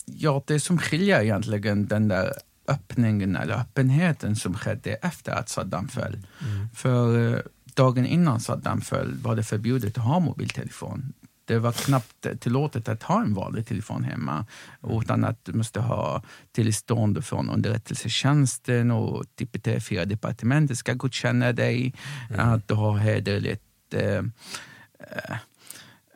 Ja, 0.05 0.43
det 0.47 0.59
som 0.59 0.77
skiljer 0.77 1.21
egentligen 1.21 1.87
den 1.87 2.07
där 2.07 2.33
öppningen 2.67 3.35
eller 3.35 3.53
öppenheten 3.53 4.35
som 4.35 4.53
skedde 4.53 4.93
efter 4.93 5.31
att 5.31 5.49
Saddam 5.49 5.87
föll. 5.87 6.27
Mm. 6.41 6.69
För 6.75 7.33
eh, 7.33 7.39
dagen 7.75 8.05
innan 8.05 8.39
Saddam 8.39 8.81
föll 8.81 9.13
var 9.13 9.35
det 9.35 9.43
förbjudet 9.43 9.97
att 9.97 10.03
ha 10.03 10.19
mobiltelefon. 10.19 11.13
Det 11.45 11.59
var 11.59 11.71
knappt 11.71 12.39
tillåtet 12.39 12.89
att 12.89 13.03
ha 13.03 13.21
en 13.21 13.33
vanlig 13.33 13.67
telefon 13.67 14.03
hemma 14.03 14.45
utan 14.81 15.25
att 15.25 15.45
du 15.45 15.53
måste 15.53 15.79
ha 15.79 16.23
tillstånd 16.51 17.25
från 17.25 17.49
underrättelsetjänsten 17.49 18.91
och 18.91 19.25
typ 19.35 19.55
TV4-departementet 19.55 20.77
ska 20.77 20.93
godkänna 20.93 21.51
dig. 21.51 21.93
Mm. 22.29 22.49
Att 22.49 22.67
du 22.67 22.73
har 22.73 22.97
hederligt 22.97 23.93
eh, 23.93 24.23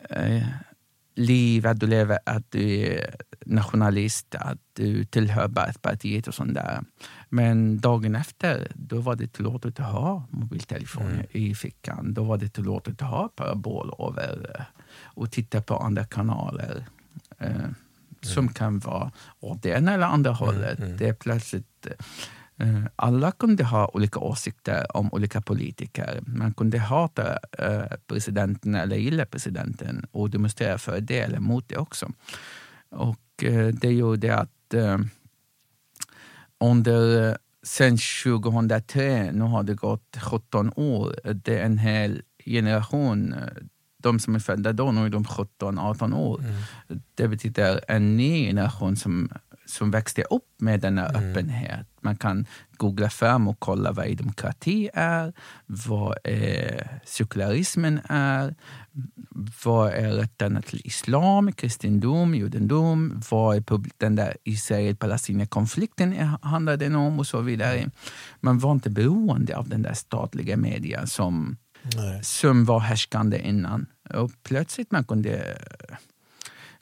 eh, 0.10 0.44
liv, 1.16 1.68
att 1.68 1.80
du 1.80 1.88
lever, 1.88 2.20
att 2.26 2.52
du 2.52 2.86
är 2.86 3.16
nationalist, 3.46 4.36
att 4.36 4.60
du 4.74 5.06
tillhör 5.06 5.48
Baathpartiet 5.48 6.28
och 6.28 6.34
sånt 6.34 6.54
där. 6.54 6.84
Men 7.34 7.80
dagen 7.80 8.16
efter, 8.16 8.68
då 8.76 9.00
var 9.00 9.16
det 9.16 9.28
tillåtet 9.28 9.80
att 9.80 9.92
ha 9.92 10.24
mobiltelefon 10.30 11.12
mm. 11.12 11.26
i 11.32 11.56
fickan. 11.56 12.14
Då 12.14 12.24
var 12.24 12.38
det 12.38 12.50
tillåtet 12.50 13.02
att 13.02 13.10
ha 13.10 13.28
parabol 13.28 13.94
över 14.00 14.56
eh, 14.56 14.66
och 15.04 15.32
titta 15.32 15.62
på 15.62 15.78
andra 15.78 16.06
kanaler. 16.06 16.86
Eh, 17.40 17.56
mm. 17.56 17.76
Som 18.22 18.48
kan 18.48 18.80
vara 18.80 19.12
åt 19.40 19.64
det 19.64 19.70
ena 19.70 19.94
eller 19.94 20.06
andra 20.06 20.30
mm, 20.30 20.40
hållet. 20.40 20.80
Mm. 20.80 20.98
Det 20.98 21.08
är 21.08 21.14
plötsligt 21.14 21.88
eh, 22.58 22.84
alla 22.96 23.32
kunde 23.32 23.64
ha 23.64 23.92
olika 23.94 24.20
åsikter 24.20 24.98
om 24.98 25.14
olika 25.14 25.42
politiker. 25.42 26.20
Man 26.26 26.54
kunde 26.54 26.80
hata 26.80 27.40
eh, 27.60 27.98
presidenten 28.08 28.76
eller 28.76 28.96
gilla 28.96 29.26
presidenten 29.26 30.06
och 30.12 30.30
demonstrera 30.30 30.78
för 30.78 31.02
det 31.02 31.20
eller 31.20 31.40
mot 31.40 31.70
det 31.70 31.78
också. 31.78 32.12
Och 32.90 33.44
eh, 33.44 33.68
det 33.68 33.92
gjorde 33.92 34.36
att 34.36 34.74
eh, 34.74 34.98
under 36.64 37.38
sen 37.64 37.98
2003, 37.98 39.32
nu 39.32 39.44
har 39.44 39.64
det 39.64 39.74
gått 39.74 40.18
17 40.22 40.72
år, 40.76 41.16
det 41.34 41.60
är 41.60 41.66
en 41.66 41.78
hel 41.78 42.22
generation 42.46 43.36
de 44.04 44.20
som 44.20 44.36
är 44.36 44.40
födda 44.40 44.74
då, 44.74 44.92
nu 44.92 45.06
är 45.06 45.10
de 45.10 45.24
17-18 45.24 46.16
år. 46.16 46.40
Mm. 46.40 47.02
Det 47.16 47.28
betyder 47.28 47.82
en 47.88 48.18
ny 48.18 48.48
generation 48.48 48.96
som, 48.96 49.30
som 49.66 49.92
växte 49.92 50.22
upp 50.22 50.46
med 50.58 50.80
denna 50.80 51.10
mm. 51.10 51.32
öppenhet. 51.32 51.88
Man 52.02 52.16
kan 52.16 52.46
googla 52.78 53.10
fram 53.10 53.48
och 53.48 53.60
kolla 53.60 53.92
vad 53.92 54.08
demokrati 54.16 54.90
är, 54.94 55.34
vad 55.66 56.18
är 56.24 57.00
sekularismen 57.06 58.00
är, 58.10 58.56
vad 59.64 59.94
är 59.94 60.12
rätterna 60.12 60.62
till 60.62 60.82
islam, 60.84 61.52
kristendom, 61.52 62.36
judendom, 62.36 63.22
vad 63.32 63.56
är 63.56 63.62
den 63.98 64.16
där 64.16 64.38
Israel-Palestina-konflikten 64.44 66.14
handlar 66.42 66.78
om 66.96 67.20
och 67.20 67.28
så 67.28 67.42
vidare. 67.42 67.90
Man 68.40 68.60
var 68.60 68.72
inte 68.72 68.90
beroende 68.90 69.58
av 69.58 69.70
den 69.70 69.82
där 69.82 69.94
statliga 69.94 70.58
media 70.58 71.08
som, 71.08 71.58
som 72.22 72.66
var 72.66 72.80
härskande 72.80 73.38
innan. 73.40 73.86
Och 74.10 74.32
plötsligt 74.44 74.92
man 74.92 75.04
kunde 75.04 75.58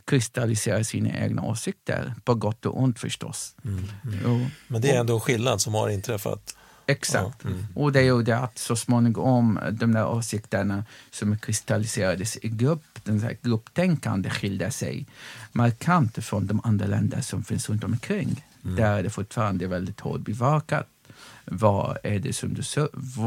kristallisera 0.05 0.84
sina 0.84 1.10
egna 1.10 1.43
åsikter, 1.43 2.13
på 2.24 2.36
gott 2.36 2.65
och 2.65 2.81
ont 2.81 3.00
förstås. 3.00 3.55
Mm, 3.65 3.84
mm. 4.25 4.46
Men 4.67 4.81
det 4.81 4.91
är 4.91 5.00
ändå 5.00 5.13
en 5.13 5.20
skillnad 5.20 5.62
som 5.62 5.74
har 5.74 5.89
inträffat. 5.89 6.55
Exakt. 6.86 7.38
Ja, 7.43 7.49
mm. 7.49 7.65
Och 7.76 7.91
det 7.91 8.02
gjorde 8.02 8.38
att 8.38 8.58
så 8.58 8.76
småningom 8.76 9.60
de 9.71 9.93
där 9.93 10.08
åsikterna 10.08 10.86
som 11.12 11.38
kristalliserades 11.38 12.38
i 12.38 12.49
grupp, 12.49 12.84
den 13.04 13.21
här 13.21 13.38
grupptänkande 13.41 14.30
skilde 14.30 14.71
sig 14.71 15.06
markant 15.52 16.26
från 16.26 16.47
de 16.47 16.62
andra 16.63 16.86
länder 16.86 17.21
som 17.21 17.43
finns 17.43 17.69
runt 17.69 17.84
omkring. 17.84 18.45
Mm. 18.63 18.76
Där 18.76 18.97
är 18.97 19.04
det 19.04 19.10
fortfarande 19.10 19.67
väldigt 19.67 19.99
hårt 19.99 20.21
bevakat. 20.21 20.88
Vad 21.45 21.97
är 22.04 22.19
det 22.19 22.34
som 22.34 22.54
du 22.54 22.62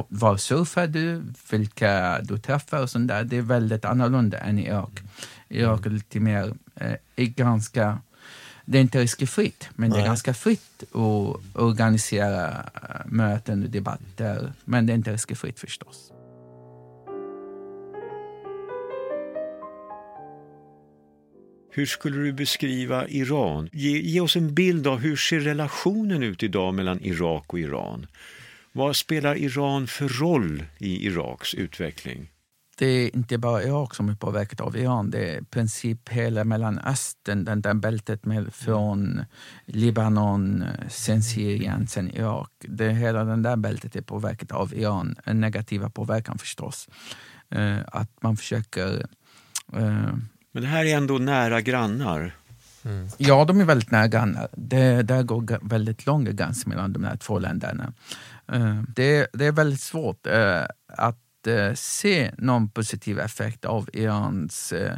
var 0.09 0.37
surfar 0.37 0.87
du? 0.87 1.23
Vilka 1.51 2.21
du 2.23 2.39
träffar 2.39 2.83
och 2.83 2.91
sånt 2.91 3.09
där. 3.09 3.25
Det 3.25 3.37
är 3.37 3.43
väldigt 3.43 3.85
annorlunda 3.85 4.39
än 4.39 4.59
i 4.59 4.67
Irak. 4.67 5.03
Irak 5.49 5.87
är 5.87 5.91
lite 5.91 6.21
mer, 6.21 6.55
är 7.17 7.25
ganska 7.25 7.99
det 8.65 8.79
är 8.79 8.83
inte 8.83 9.01
riskfritt, 9.01 9.69
men 9.75 9.91
Nej. 9.91 9.99
det 9.99 10.05
är 10.05 10.07
ganska 10.07 10.35
fritt 10.35 10.83
att 10.83 11.57
organisera 11.63 12.51
eh, 12.51 13.07
möten 13.07 13.63
och 13.63 13.71
debatter. 13.71 14.53
Men 14.65 14.87
det 14.87 14.93
är 14.93 14.95
inte 14.95 15.13
riskfritt 15.13 15.61
förstås. 15.61 16.13
Hur 21.71 21.87
skulle 21.87 22.17
du 22.17 22.33
beskriva 22.33 23.09
Iran? 23.09 23.69
Ge, 23.73 23.99
ge, 23.99 24.21
oss 24.21 24.37
en 24.37 24.55
bild 24.55 24.87
av 24.87 24.99
hur 24.99 25.17
ser 25.17 25.41
relationen 25.41 26.23
ut 26.23 26.43
idag 26.43 26.75
mellan 26.75 27.05
Irak 27.05 27.53
och 27.53 27.61
Iran? 27.61 28.07
Vad 28.73 28.97
spelar 28.97 29.35
Iran 29.37 29.87
för 29.87 30.09
roll 30.09 30.65
i 30.79 31.07
Iraks 31.07 31.55
utveckling? 31.55 32.31
Det 32.79 32.87
är 32.87 33.17
inte 33.17 33.39
bara 33.39 33.63
Irak 33.63 33.95
som 33.95 34.09
är 34.09 34.15
påverkat 34.15 34.61
av 34.61 34.77
Iran. 34.77 35.11
Det 35.11 35.31
är 35.31 35.41
i 35.41 35.45
princip 35.45 36.09
hela 36.09 36.45
Mellanöstern, 36.45 37.45
den 37.45 37.61
där 37.61 37.75
bältet 37.75 38.25
med, 38.25 38.55
från 38.55 39.25
Libanon, 39.67 40.65
sen 40.89 41.23
Syrien, 41.23 41.87
sen 41.87 42.11
Irak. 42.11 42.51
Det, 42.59 42.91
hela 42.91 43.25
den 43.25 43.43
där 43.43 43.57
bältet 43.57 43.97
är 43.97 44.03
påverkat 44.03 44.53
av 44.53 44.75
Iran. 44.75 45.17
En 45.25 45.41
negativa 45.41 45.91
påverkan 45.91 46.39
förstås. 46.39 46.89
Uh, 47.57 47.79
att 47.87 48.11
man 48.23 48.37
försöker... 48.37 49.07
Uh, 49.77 50.15
Men 50.53 50.63
det 50.63 50.67
här 50.67 50.85
är 50.85 50.97
ändå 50.97 51.19
nära 51.19 51.61
grannar? 51.61 52.37
Mm. 52.85 53.09
Ja, 53.17 53.45
de 53.45 53.61
är 53.61 53.65
väldigt 53.65 53.91
nära 53.91 54.09
grannar. 54.09 54.49
Det, 54.53 55.03
där 55.03 55.23
går 55.23 55.69
väldigt 55.69 56.07
långa 56.07 56.31
gränser 56.31 56.69
mellan 56.69 56.93
de 56.93 57.05
här 57.05 57.17
två 57.17 57.39
länderna. 57.39 57.93
Uh, 58.55 58.83
det, 58.89 59.27
det 59.33 59.47
är 59.47 59.53
väldigt 59.53 59.81
svårt 59.81 60.27
att 60.27 60.99
eh, 60.99 61.13
Eh, 61.47 61.75
se 61.75 62.31
någon 62.39 62.69
positiv 62.69 63.19
effekt 63.19 63.65
av 63.65 63.89
Irans 63.93 64.73
eh, 64.73 64.97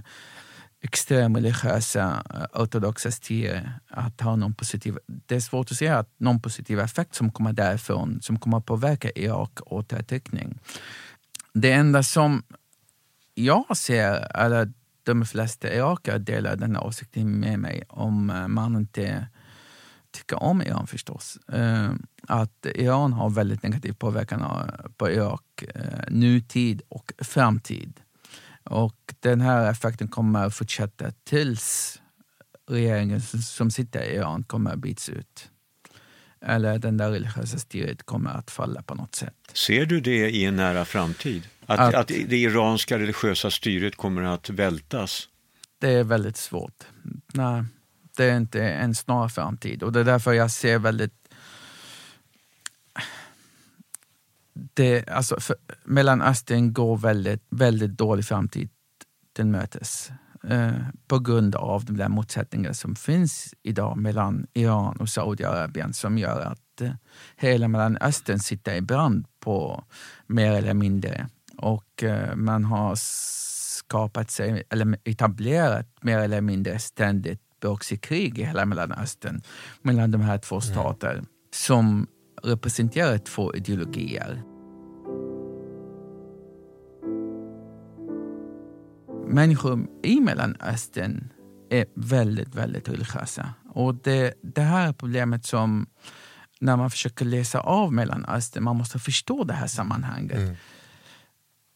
extremreligiösa 0.81 2.23
eh, 2.35 2.63
ortodoxa 2.63 3.11
styre. 3.11 3.73
Att 3.89 4.21
ha 4.21 4.37
någon 4.37 4.55
positiv, 4.55 4.99
det 5.07 5.37
är 5.37 5.41
svårt 5.41 5.71
att 5.71 5.77
se 5.77 5.89
att 5.89 6.11
någon 6.17 6.41
positiv 6.41 6.81
effekt 6.81 7.15
som 7.15 7.31
kommer 7.31 7.53
därifrån, 7.53 8.23
som 8.23 8.39
kommer 8.39 8.59
att 8.59 8.67
påverka 8.67 9.11
Irak 9.15 9.59
återtryckning. 9.67 10.59
Det 11.53 11.73
enda 11.73 12.03
som 12.03 12.43
jag 13.35 13.77
ser, 13.77 14.37
eller 14.37 14.73
de 15.03 15.25
flesta 15.25 15.75
irakier 15.75 16.19
delar 16.19 16.57
den 16.57 16.77
här 16.77 16.85
åsikten 16.85 17.41
med 17.41 17.59
mig, 17.59 17.83
om 17.89 18.31
eh, 18.31 18.49
man 18.49 18.77
inte 18.77 19.27
tycker 20.17 20.43
om 20.43 20.63
Iran 20.63 20.87
förstås. 20.87 21.37
Eh, 21.37 21.91
att 22.23 22.67
Iran 22.75 23.13
har 23.13 23.31
väldigt 23.31 23.63
negativ 23.63 23.93
påverkan 23.93 24.71
på 24.97 25.11
Irak 25.11 25.65
eh, 25.75 25.83
nutid 26.09 26.83
och 26.89 27.13
framtid. 27.19 28.01
Och 28.65 29.15
den 29.21 29.41
här 29.41 29.71
effekten 29.71 30.09
kommer 30.09 30.45
att 30.45 30.55
fortsätta 30.55 31.11
tills 31.25 31.99
regeringen 32.69 33.21
som 33.21 33.71
sitter 33.71 34.03
i 34.03 34.15
Iran 34.15 34.45
kommer 34.45 34.71
att 34.73 34.79
bytas 34.79 35.09
ut. 35.09 35.51
Eller 36.41 36.79
den 36.79 36.97
där 36.97 37.11
religiösa 37.11 37.59
styret 37.59 38.03
kommer 38.03 38.31
att 38.31 38.51
falla 38.51 38.83
på 38.83 38.95
något 38.95 39.15
sätt. 39.15 39.35
Ser 39.53 39.87
du 39.87 40.01
det 40.01 40.31
i 40.31 40.45
en 40.45 40.57
nära 40.57 40.85
framtid? 40.85 41.49
Att, 41.67 41.81
att, 41.81 41.95
att 41.95 42.09
det 42.09 42.37
iranska 42.37 42.99
religiösa 42.99 43.51
styret 43.51 43.97
kommer 43.97 44.23
att 44.23 44.51
vältas? 44.51 45.29
Det 45.79 45.91
är 45.91 46.05
väldigt 46.05 46.37
svårt. 46.37 46.85
Nej, 47.35 47.65
det 48.17 48.25
är 48.25 48.37
inte 48.37 48.63
en 48.63 48.95
snar 48.95 49.29
framtid. 49.29 49.83
Och 49.83 49.93
det 49.93 50.01
är 50.01 50.05
därför 50.05 50.33
jag 50.33 50.51
ser 50.51 50.79
väldigt... 50.79 51.13
Det, 54.75 55.09
alltså 55.09 55.41
för, 55.41 55.57
Mellanöstern 55.85 56.73
går 56.73 56.97
väldigt, 56.97 57.47
väldigt 57.49 57.91
dålig 57.91 58.25
framtid 58.25 58.71
till 59.33 59.47
mötes. 59.47 60.11
Eh, 60.49 60.73
på 61.07 61.19
grund 61.19 61.55
av 61.55 61.85
de 61.85 61.97
där 61.97 62.09
motsättningar 62.09 62.73
som 62.73 62.97
finns 62.97 63.55
idag 63.63 63.97
mellan 63.97 64.47
Iran 64.55 64.97
och 64.97 65.09
Saudiarabien 65.09 65.93
som 65.93 66.19
gör 66.19 66.41
att 66.41 66.81
eh, 66.81 66.91
hela 67.37 67.69
Mellanöstern 67.69 68.39
sitter 68.39 68.75
i 68.75 68.81
brand 68.81 69.27
på 69.41 69.85
mer 70.27 70.53
eller 70.53 70.75
mindre. 70.75 71.29
Och 71.57 72.03
eh, 72.03 72.35
man 72.35 72.65
har 72.65 72.95
skapat 73.77 74.31
sig, 74.31 74.63
eller 74.71 74.99
etablerat 75.05 75.87
mer 76.01 76.19
eller 76.19 76.41
mindre 76.41 76.79
ständigt 76.79 77.46
proxykrig 77.61 78.39
i 78.39 78.45
hela 78.45 78.67
Mellanöstern 78.67 79.43
mellan 79.83 80.11
de 80.11 80.21
här 80.21 80.39
två 80.39 80.61
stater 80.61 81.13
mm. 81.13 81.27
som 81.55 82.07
representerar 82.43 83.19
två 83.19 83.55
ideologier. 83.55 84.43
människor 89.27 89.87
i 90.03 90.21
Mellanöstern 90.21 91.33
är 91.71 91.87
väldigt, 91.95 92.55
väldigt 92.55 92.89
religiösa. 92.89 93.55
Och 93.69 93.95
det, 93.95 94.35
det 94.43 94.63
här 94.63 94.89
är 94.89 94.93
problemet 94.93 95.47
som 95.47 95.87
när 96.61 96.77
man 96.77 96.91
försöker 96.91 97.25
läsa 97.25 97.61
av 97.61 97.93
Mellanöstern, 97.93 98.65
man 98.65 98.77
måste 98.77 98.99
förstå 98.99 99.45
det 99.45 99.55
här 99.55 99.67
sammanhanget. 99.67 100.39
Mm. 100.39 100.57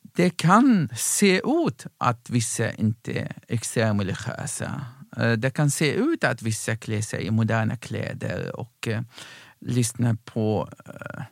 Det 0.03 0.31
kan 0.31 0.89
se 0.97 1.41
ut 1.45 1.87
att 1.99 2.31
vissa 2.31 2.73
inte 2.73 3.13
är 3.13 3.33
extremt 3.49 4.01
religiösa. 4.01 4.87
Eh, 5.17 5.33
det 5.33 5.51
kan 5.51 5.71
se 5.71 5.93
ut 5.93 6.25
att 6.25 6.43
vissa 6.43 6.77
klär 6.77 7.01
sig 7.01 7.27
i 7.27 7.31
moderna 7.31 7.77
kläder 7.77 8.57
och 8.57 8.89
eh, 8.89 9.03
lyssnar 9.61 10.15
på 10.15 10.69
eh, 10.87 11.23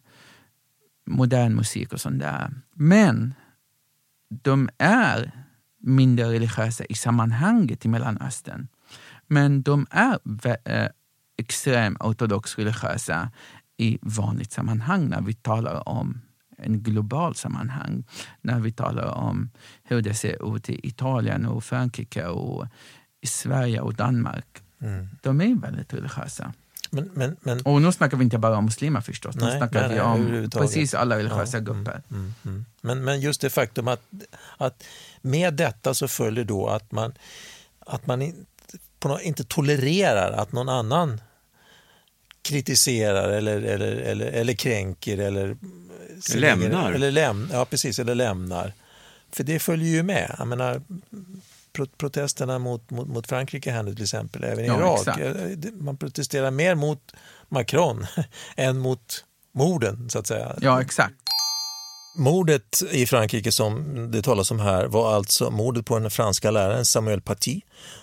modern 1.07 1.55
musik 1.55 1.93
och 1.93 2.01
sånt 2.01 2.21
där. 2.21 2.51
Men 2.75 3.35
de 4.29 4.69
är 4.79 5.33
mindre 5.81 6.33
religiösa 6.33 6.85
i 6.85 6.95
sammanhanget 6.95 7.85
i 7.85 7.89
Mellanöstern. 7.89 8.69
Men 9.27 9.63
de 9.63 9.87
är 9.91 10.19
extremt 11.37 12.01
ortodox 12.01 12.59
religiösa 12.59 13.31
i 13.77 13.99
vanligt 14.03 14.53
sammanhang 14.53 15.09
när 15.09 15.21
vi 15.21 15.35
talar 15.35 15.89
om 15.89 16.21
en 16.59 16.83
global 16.83 17.35
sammanhang. 17.35 18.05
När 18.41 18.61
vi 18.61 18.73
talar 18.73 19.07
om 19.07 19.51
hur 19.83 20.03
det 20.03 20.15
ser 20.15 20.57
ut 20.57 20.71
i 20.71 20.89
Italien 20.89 21.47
och 21.47 21.65
Frankrike 21.65 22.27
och 22.27 22.67
i 23.21 23.27
Sverige 23.27 23.81
och 23.81 23.95
Danmark. 23.95 24.63
Mm. 24.83 25.09
De 25.23 25.41
är 25.41 25.61
väldigt 25.61 25.95
religiösa. 25.95 26.53
Men, 26.91 27.11
men, 27.15 27.37
men, 27.41 27.61
och 27.61 27.83
nu 27.83 27.93
snackar 27.93 28.17
vi 28.17 28.25
inte 28.25 28.39
bara 28.39 28.57
om 28.57 28.65
muslimer 28.65 29.01
förstås, 29.01 29.37
nu 29.37 29.41
snackar 29.41 29.89
nej, 29.89 29.97
vi 29.97 30.01
om 30.01 30.51
precis 30.51 30.95
alla 30.95 31.19
religiösa 31.19 31.57
ja, 31.57 31.61
mm, 31.61 31.75
grupper. 31.75 32.03
Mm, 32.11 32.35
mm, 32.45 32.65
men, 32.81 33.05
men 33.05 33.21
just 33.21 33.41
det 33.41 33.51
faktum 33.51 33.89
att, 33.89 34.03
att 34.57 34.85
med 35.21 35.55
detta 35.55 35.95
så 35.95 36.09
följer 36.09 36.45
då 36.45 36.69
att 36.69 36.93
man, 36.93 37.13
att 37.79 38.07
man 38.07 38.23
inte, 38.23 38.41
något, 39.05 39.23
inte 39.23 39.45
tolererar 39.45 40.33
att 40.33 40.53
någon 40.53 40.69
annan 40.69 41.21
kritiserar 42.43 43.29
eller, 43.29 43.63
eller, 43.63 43.93
eller, 43.93 44.27
eller 44.27 44.55
kränker 44.55 45.19
eller 45.19 45.57
lämnar. 46.35 46.93
Eller 46.93 47.11
läm, 47.11 47.49
ja, 47.53 47.65
precis, 47.65 47.99
eller 47.99 48.15
lämnar. 48.15 48.73
För 49.33 49.45
det 49.45 49.59
följer 49.59 49.89
ju 49.89 50.03
med. 50.03 50.35
Jag 50.39 50.49
menar, 50.49 50.83
protesterna 51.87 52.59
mot, 52.59 52.91
mot, 52.91 53.09
mot 53.09 53.27
Frankrike 53.27 53.71
här 53.71 53.83
nu 53.83 53.95
till 53.95 54.05
exempel, 54.05 54.45
även 54.45 54.65
i 54.65 54.67
ja, 54.67 54.79
Irak. 54.79 54.99
Exakt. 54.99 55.21
Eh, 55.21 55.73
man 55.73 55.97
protesterar 55.97 56.51
mer 56.51 56.75
mot 56.75 57.13
Macron 57.49 58.07
än 58.57 58.79
mot 58.79 59.25
morden, 59.55 60.11
så 60.11 60.19
att 60.19 60.27
säga. 60.27 60.57
Ja, 60.61 60.81
exakt. 60.81 61.15
Mordet 62.17 62.83
i 62.91 63.07
Frankrike 63.07 63.53
som 63.53 63.97
det 64.11 64.23
talas 64.23 64.51
om 64.51 64.61
här 64.61 64.87
var 64.87 65.15
alltså 65.15 65.51
mordet 65.51 65.87
på 65.87 65.99
den 65.99 66.11
franska 66.11 66.51
läraren 66.51 66.85
Samuel 66.85 67.21
Paty 67.21 67.61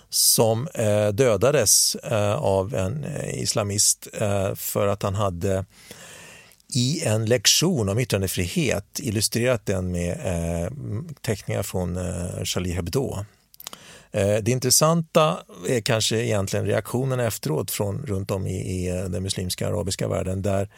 som 0.09 0.67
eh, 0.73 1.07
dödades 1.07 1.95
eh, 1.95 2.35
av 2.35 2.75
en 2.75 3.03
eh, 3.03 3.41
islamist 3.41 4.07
eh, 4.13 4.55
för 4.55 4.87
att 4.87 5.03
han 5.03 5.15
hade 5.15 5.65
i 6.73 7.03
en 7.05 7.25
lektion 7.25 7.89
om 7.89 7.99
yttrandefrihet 7.99 8.99
illustrerat 8.99 9.65
den 9.65 9.91
med 9.91 10.11
eh, 10.23 10.71
teckningar 11.21 11.63
från 11.63 11.99
Charlie 12.45 12.71
Hebdo. 12.71 13.25
Det 14.15 14.47
intressanta 14.47 15.37
är 15.69 15.81
kanske 15.81 16.25
egentligen 16.25 16.65
reaktionerna 16.65 17.23
efteråt 17.23 17.71
från 17.71 18.05
runt 18.05 18.31
om 18.31 18.47
i, 18.47 18.55
i 18.55 18.91
den 19.09 19.23
muslimska 19.23 19.67
arabiska 19.67 20.07
världen 20.07 20.41
där 20.41 20.69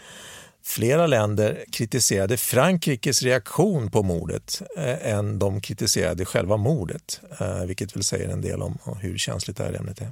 Flera 0.68 1.08
länder 1.08 1.66
kritiserade 1.72 2.38
Frankrikes 2.38 3.22
reaktion 3.22 3.92
på 3.92 4.04
mordet 4.04 4.62
eh, 4.78 5.14
än 5.14 5.40
de 5.40 5.62
kritiserade 5.62 6.26
själva 6.26 6.58
mordet, 6.58 7.22
eh, 7.40 7.66
vilket 7.66 7.96
väl 7.96 8.04
säger 8.04 8.30
en 8.30 8.42
del 8.42 8.62
om, 8.62 8.78
hur 9.02 9.18
känsligt 9.18 9.58
det 9.58 9.64
här 9.64 9.74
ämnet 9.74 10.02
är. 10.02 10.12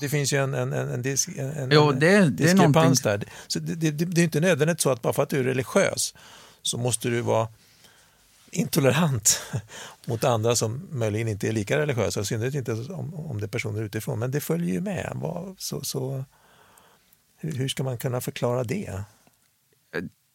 Det 0.00 0.08
finns 0.08 0.32
ju 0.32 0.36
en, 0.36 0.54
en, 0.54 0.72
en, 0.72 1.02
dis, 1.02 1.28
en, 1.38 1.70
jo, 1.72 1.92
det, 1.92 2.10
en 2.10 2.36
diskrepans 2.36 3.02
det 3.02 3.10
där. 3.10 3.24
Så 3.46 3.58
det, 3.58 3.74
det, 3.74 3.90
det, 3.90 4.20
är 4.20 4.24
inte 4.24 4.40
nödvändigt 4.40 4.80
så 4.80 4.90
att 4.90 5.02
bara 5.02 5.12
för 5.12 5.22
att 5.22 5.30
du 5.30 5.38
är 5.38 5.44
religiös 5.44 6.14
så 6.62 6.78
måste 6.78 7.08
du 7.08 7.20
vara 7.20 7.48
intolerant 8.50 9.42
mot 10.06 10.24
andra 10.24 10.56
som 10.56 10.88
möjligen 10.90 11.28
inte 11.28 11.48
är 11.48 11.52
lika 11.52 11.78
religiösa, 11.78 12.20
i 12.20 12.24
synnerhet 12.24 12.54
inte 12.54 12.72
om, 12.72 13.14
om 13.14 13.40
det 13.40 13.46
är 13.46 13.48
personer 13.48 13.82
utifrån. 13.82 14.18
Men 14.18 14.30
det 14.30 14.40
följer 14.40 14.74
ju 14.74 14.80
med. 14.80 15.16
Så, 15.58 15.80
så, 15.82 16.24
hur, 17.36 17.52
hur 17.52 17.68
ska 17.68 17.82
man 17.82 17.98
kunna 17.98 18.20
förklara 18.20 18.64
det? 18.64 19.04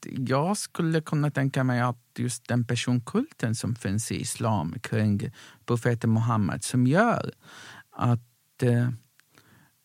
jag 0.06 0.58
skulle 0.58 1.02
kunna 1.02 1.32
tänka 1.32 1.64
mig 1.64 1.82
att 1.82 1.98
just 2.18 2.48
den 2.48 2.66
personkulten 2.66 3.56
som 3.56 3.76
finns 3.76 4.12
i 4.12 4.22
islam 4.22 4.76
kring 4.82 5.32
profeten 5.66 6.14
Muhammed 6.14 6.64
som 6.64 6.88
gör 6.88 7.32
att 7.92 8.64
eh, 8.64 8.90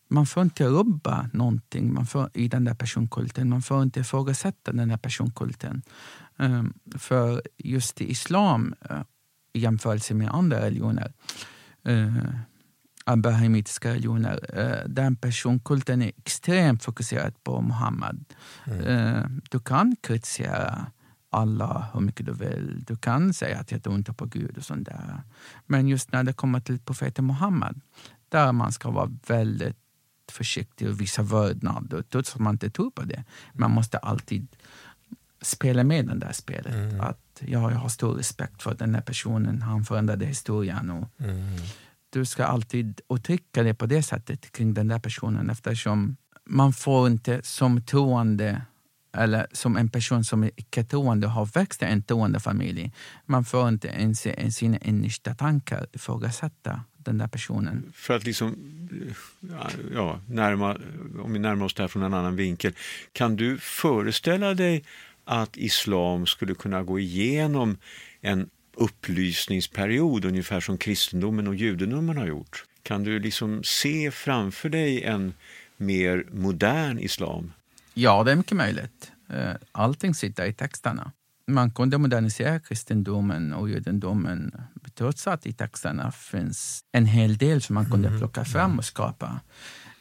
man 0.09 0.25
får 0.25 0.43
inte 0.43 0.65
rubba 0.65 1.29
någonting 1.33 1.93
man 1.93 2.05
får, 2.05 2.29
i 2.33 2.47
den 2.47 2.63
där 2.63 2.73
personkulten. 2.73 3.49
Man 3.49 3.61
får 3.61 3.83
inte 3.83 3.99
ifrågasätta 3.99 4.71
den 4.71 4.89
där 4.89 4.97
personkulten. 4.97 5.81
Um, 6.39 6.73
för 6.95 7.41
just 7.57 8.01
i 8.01 8.11
islam, 8.11 8.75
uh, 8.91 9.01
i 9.53 9.59
jämförelse 9.59 10.13
med 10.13 10.29
andra 10.29 10.61
religioner, 10.61 11.13
uh, 11.89 12.17
abrahamitiska 13.07 13.89
religioner. 13.89 14.39
Eh, 14.53 14.89
den 14.89 15.15
personkulten 15.15 16.01
är 16.01 16.11
extremt 16.17 16.83
fokuserad 16.83 17.43
på 17.43 17.61
Muhammed. 17.61 18.25
Mm. 18.65 18.87
Eh, 18.87 19.25
du 19.49 19.59
kan 19.59 19.95
kritisera 20.01 20.85
Allah 21.29 21.85
hur 21.93 22.01
mycket 22.01 22.25
du 22.25 22.33
vill. 22.33 22.83
Du 22.87 22.95
kan 22.95 23.33
säga 23.33 23.59
att 23.59 23.71
jag 23.71 23.83
tror 23.83 23.95
inte 23.95 24.13
på 24.13 24.25
Gud 24.25 24.57
och 24.57 24.63
sånt 24.63 24.85
där. 24.85 25.21
Men 25.65 25.87
just 25.87 26.11
när 26.11 26.23
det 26.23 26.33
kommer 26.33 26.59
till 26.59 26.79
profeten 26.79 27.25
Muhammed, 27.25 27.81
där 28.29 28.51
man 28.51 28.71
ska 28.71 28.91
vara 28.91 29.11
väldigt 29.27 29.77
försiktig 30.31 30.89
och 30.89 31.01
visa 31.01 31.21
vördnad, 31.21 32.03
trots 32.09 32.33
att 32.33 32.41
man 32.41 32.53
inte 32.53 32.69
tror 32.69 32.91
på 32.91 33.01
det. 33.01 33.23
Man 33.53 33.71
måste 33.71 33.97
alltid 33.97 34.47
spela 35.41 35.83
med 35.83 36.07
det 36.07 36.15
där 36.15 36.33
spelet. 36.33 36.73
Mm. 36.73 37.01
Att 37.01 37.19
ja, 37.39 37.71
jag 37.71 37.77
har 37.77 37.89
stor 37.89 38.13
respekt 38.13 38.61
för 38.63 38.73
den 38.73 38.95
här 38.95 39.01
personen, 39.01 39.61
han 39.61 39.85
förändrade 39.85 40.25
historien. 40.25 40.89
Och, 40.89 41.21
mm 41.21 41.57
du 42.09 42.25
ska 42.25 42.45
alltid 42.45 43.01
uttrycka 43.09 43.63
det 43.63 43.73
på 43.73 43.85
det 43.85 44.03
sättet 44.03 44.51
kring 44.51 44.73
den 44.73 44.87
där 44.87 44.99
personen 44.99 45.49
eftersom 45.49 46.17
man 46.45 46.73
får 46.73 47.07
inte 47.07 47.41
som 47.43 47.81
troende 47.81 48.61
eller 49.17 49.47
som 49.51 49.77
en 49.77 49.89
person 49.89 50.23
som 50.23 50.43
är 50.43 50.51
icke-troende 50.55 51.27
har 51.27 51.45
växt 51.45 51.81
i 51.81 51.85
en 51.85 52.03
troende 52.03 52.39
familj. 52.39 52.91
Man 53.25 53.45
får 53.45 53.67
inte 53.67 53.87
ens 53.87 54.27
sina 54.55 54.77
innersta 54.77 55.35
tankar 55.35 55.87
ifrågasätta 55.93 56.81
den 56.97 57.17
där 57.17 57.27
personen. 57.27 57.91
För 57.95 58.15
att 58.15 58.23
liksom, 58.23 58.55
ja, 59.93 60.19
närma, 60.27 60.77
om 61.23 61.33
vi 61.33 61.39
närmar 61.39 61.65
oss 61.65 61.73
det 61.73 61.83
här 61.83 61.87
från 61.87 62.03
en 62.03 62.13
annan 62.13 62.35
vinkel. 62.35 62.73
Kan 63.11 63.35
du 63.35 63.57
föreställa 63.57 64.53
dig 64.53 64.83
att 65.27 65.57
islam 65.57 66.25
skulle 66.25 66.55
kunna 66.55 66.83
gå 66.83 66.99
igenom 66.99 67.77
en 68.21 68.49
upplysningsperiod 68.73 70.25
ungefär 70.25 70.59
som 70.59 70.77
kristendomen 70.77 71.47
och 71.47 71.55
judendomen 71.55 72.17
har 72.17 72.25
gjort? 72.25 72.63
Kan 72.83 73.03
du 73.03 73.19
liksom 73.19 73.63
se 73.63 74.11
framför 74.11 74.69
dig 74.69 75.03
en 75.03 75.33
mer 75.77 76.25
modern 76.31 76.99
islam? 76.99 77.53
Ja, 77.93 78.23
det 78.23 78.31
är 78.31 78.35
mycket 78.35 78.57
möjligt. 78.57 79.11
Eh, 79.29 79.55
allting 79.71 80.15
sitter 80.15 80.45
i 80.45 80.53
texterna. 80.53 81.11
Man 81.47 81.71
kunde 81.71 81.97
modernisera 81.97 82.59
kristendomen 82.59 83.53
och 83.53 83.69
judendomen 83.69 84.51
trots 84.95 85.27
att 85.27 85.45
i 85.45 85.53
texterna 85.53 86.11
finns 86.11 86.83
en 86.91 87.05
hel 87.05 87.37
del 87.37 87.61
som 87.61 87.73
man 87.73 87.85
kunde 87.85 88.07
mm. 88.07 88.19
plocka 88.19 88.45
fram 88.45 88.77
och 88.77 88.85
skapa. 88.85 89.39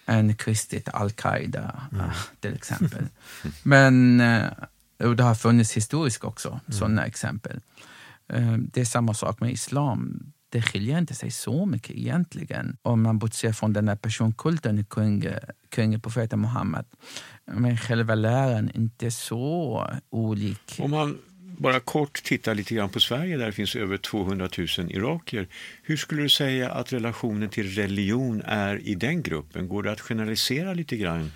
En 0.07 0.37
kristet 0.37 0.89
al-Qaida 0.89 1.83
mm. 1.93 2.11
till 2.41 2.55
exempel. 2.55 3.07
Men 3.63 4.21
eh, 4.21 4.49
och 4.99 5.17
det 5.17 5.23
har 5.23 5.35
funnits 5.35 5.77
historiskt 5.77 6.25
också, 6.25 6.49
mm. 6.49 6.61
sådana 6.79 7.07
exempel. 7.07 7.61
Eh, 8.29 8.53
det 8.53 8.81
är 8.81 8.85
samma 8.85 9.15
sak 9.15 9.41
med 9.41 9.53
islam. 9.53 10.33
Det 10.49 10.63
skiljer 10.63 10.99
inte 10.99 11.15
sig 11.15 11.31
så 11.31 11.67
mycket 11.67 11.97
egentligen 11.97 12.77
om 12.83 13.03
man 13.03 13.19
bortser 13.19 13.53
från 13.53 13.73
den 13.73 13.89
här 13.89 13.97
personkulten 13.97 14.85
kring, 14.85 15.25
kring 15.69 16.01
profeten 16.01 16.41
Muhammed. 16.41 16.85
Men 17.45 17.79
själva 17.79 18.15
läran 18.15 18.69
är 18.69 18.77
inte 18.77 19.11
så 19.11 19.87
olik. 20.11 20.79
Om 20.79 20.91
man 20.91 21.19
bara 21.59 21.81
kort 21.81 22.23
tittar 22.23 22.55
lite 22.55 22.75
grann 22.75 22.89
på 22.89 23.01
Sverige 23.01 23.37
där 23.37 23.47
det 23.47 23.53
finns 23.53 23.77
över 23.77 23.97
200 23.97 24.49
000 24.59 24.67
irakier. 24.91 25.49
Hur 25.83 25.97
skulle 25.97 26.23
du 26.23 26.29
säga 26.29 26.71
att 26.71 26.93
relationen 26.93 27.49
till 27.49 27.75
religion 27.75 28.43
är 28.45 28.89
i 28.89 28.95
den 28.95 29.23
gruppen? 29.23 29.69
Går 29.69 29.83
det 29.83 29.93
att 29.93 30.01
generalisera 30.01 30.75
lite 30.75 30.97
grann 30.97 31.33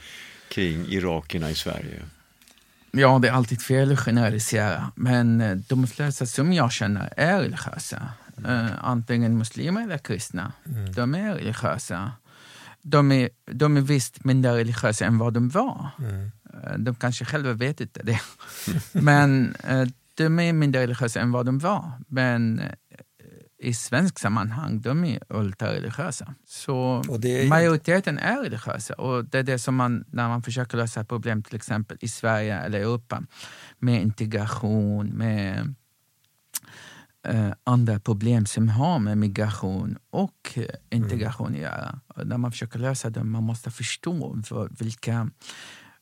kring 0.49 0.87
irakierna 0.87 1.51
i 1.51 1.55
Sverige? 1.55 2.03
Ja, 2.93 3.19
det 3.19 3.29
är 3.29 3.33
alltid 3.33 3.63
fel 3.63 3.93
att 3.93 3.99
generalisera, 3.99 4.93
men 4.95 5.41
eh, 5.41 5.57
de 5.57 5.87
flesta 5.87 6.27
som 6.27 6.53
jag 6.53 6.73
känner 6.73 7.13
är 7.17 7.41
religiösa. 7.41 8.09
Uh, 8.49 8.85
antingen 8.85 9.39
muslimer 9.39 9.83
eller 9.83 9.99
kristna. 9.99 10.53
Mm. 10.67 10.93
De 10.93 11.15
är 11.15 11.35
religiösa. 11.35 12.13
De 12.83 13.13
är, 13.13 13.29
de 13.51 13.77
är 13.77 13.81
visst 13.81 14.25
mindre 14.25 14.57
religiösa 14.57 15.05
än 15.05 15.19
vad 15.19 15.33
de 15.33 15.49
var. 15.49 15.89
Mm. 15.99 16.31
Uh, 16.55 16.79
de 16.79 16.95
kanske 16.95 17.25
själva 17.25 17.53
vet 17.53 17.81
inte 17.81 18.03
det. 18.03 18.21
men 18.93 19.57
uh, 19.71 19.89
de 20.15 20.39
är 20.39 20.53
mindre 20.53 20.83
religiösa 20.83 21.21
än 21.21 21.33
vad 21.33 21.47
de 21.47 21.59
var. 21.59 21.93
Men 22.09 22.63
i 23.63 23.75
svensk 23.75 24.19
sammanhang, 24.19 24.81
de 24.81 25.05
är 25.05 25.21
ultrareligiösa. 25.29 26.35
Så 26.47 27.03
är 27.23 27.49
majoriteten 27.49 28.19
är 28.19 28.43
religiösa 28.43 28.95
och 28.95 29.25
det 29.25 29.39
är 29.39 29.43
det 29.43 29.59
som 29.59 29.77
man, 29.77 30.05
när 30.09 30.29
man 30.29 30.43
försöker 30.43 30.77
lösa 30.77 31.05
problem 31.05 31.43
till 31.43 31.57
exempel 31.57 31.99
i 32.01 32.09
Sverige 32.09 32.59
eller 32.59 32.81
Europa 32.81 33.23
med 33.79 34.03
integration, 34.03 35.07
med 35.07 35.75
eh, 37.27 37.53
andra 37.65 38.01
problem 38.01 38.47
som 38.47 38.69
har 38.69 38.99
med 38.99 39.19
migration 39.19 39.99
och 40.11 40.53
eh, 40.55 40.65
integration 40.91 41.47
mm. 41.47 41.59
att 41.59 41.63
göra. 41.63 42.01
Och 42.07 42.27
när 42.27 42.39
man 42.39 42.53
försöker 42.53 42.79
lösa 42.79 43.11
dem 43.11 43.31
man 43.31 43.43
måste 43.43 43.71
förstå 43.71 44.39
vilka 44.79 45.31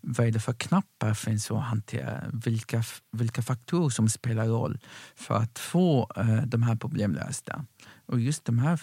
vad 0.01 0.27
är 0.27 0.31
det 0.31 0.41
för 0.41 0.53
knappar 0.53 1.15
finns 1.15 1.51
att 1.51 1.63
hantera? 1.63 2.25
Vilka, 2.33 2.83
vilka 3.13 3.43
faktorer 3.43 3.89
som 3.89 4.09
spelar 4.09 4.47
roll 4.47 4.79
för 5.17 5.35
att 5.35 5.59
få 5.59 6.11
uh, 6.19 6.43
de 6.47 6.63
här 6.63 6.77
problemen 6.77 7.17
lösta? 7.17 7.65
Och 8.07 8.21
just 8.21 8.45
de 8.45 8.59
här, 8.59 8.81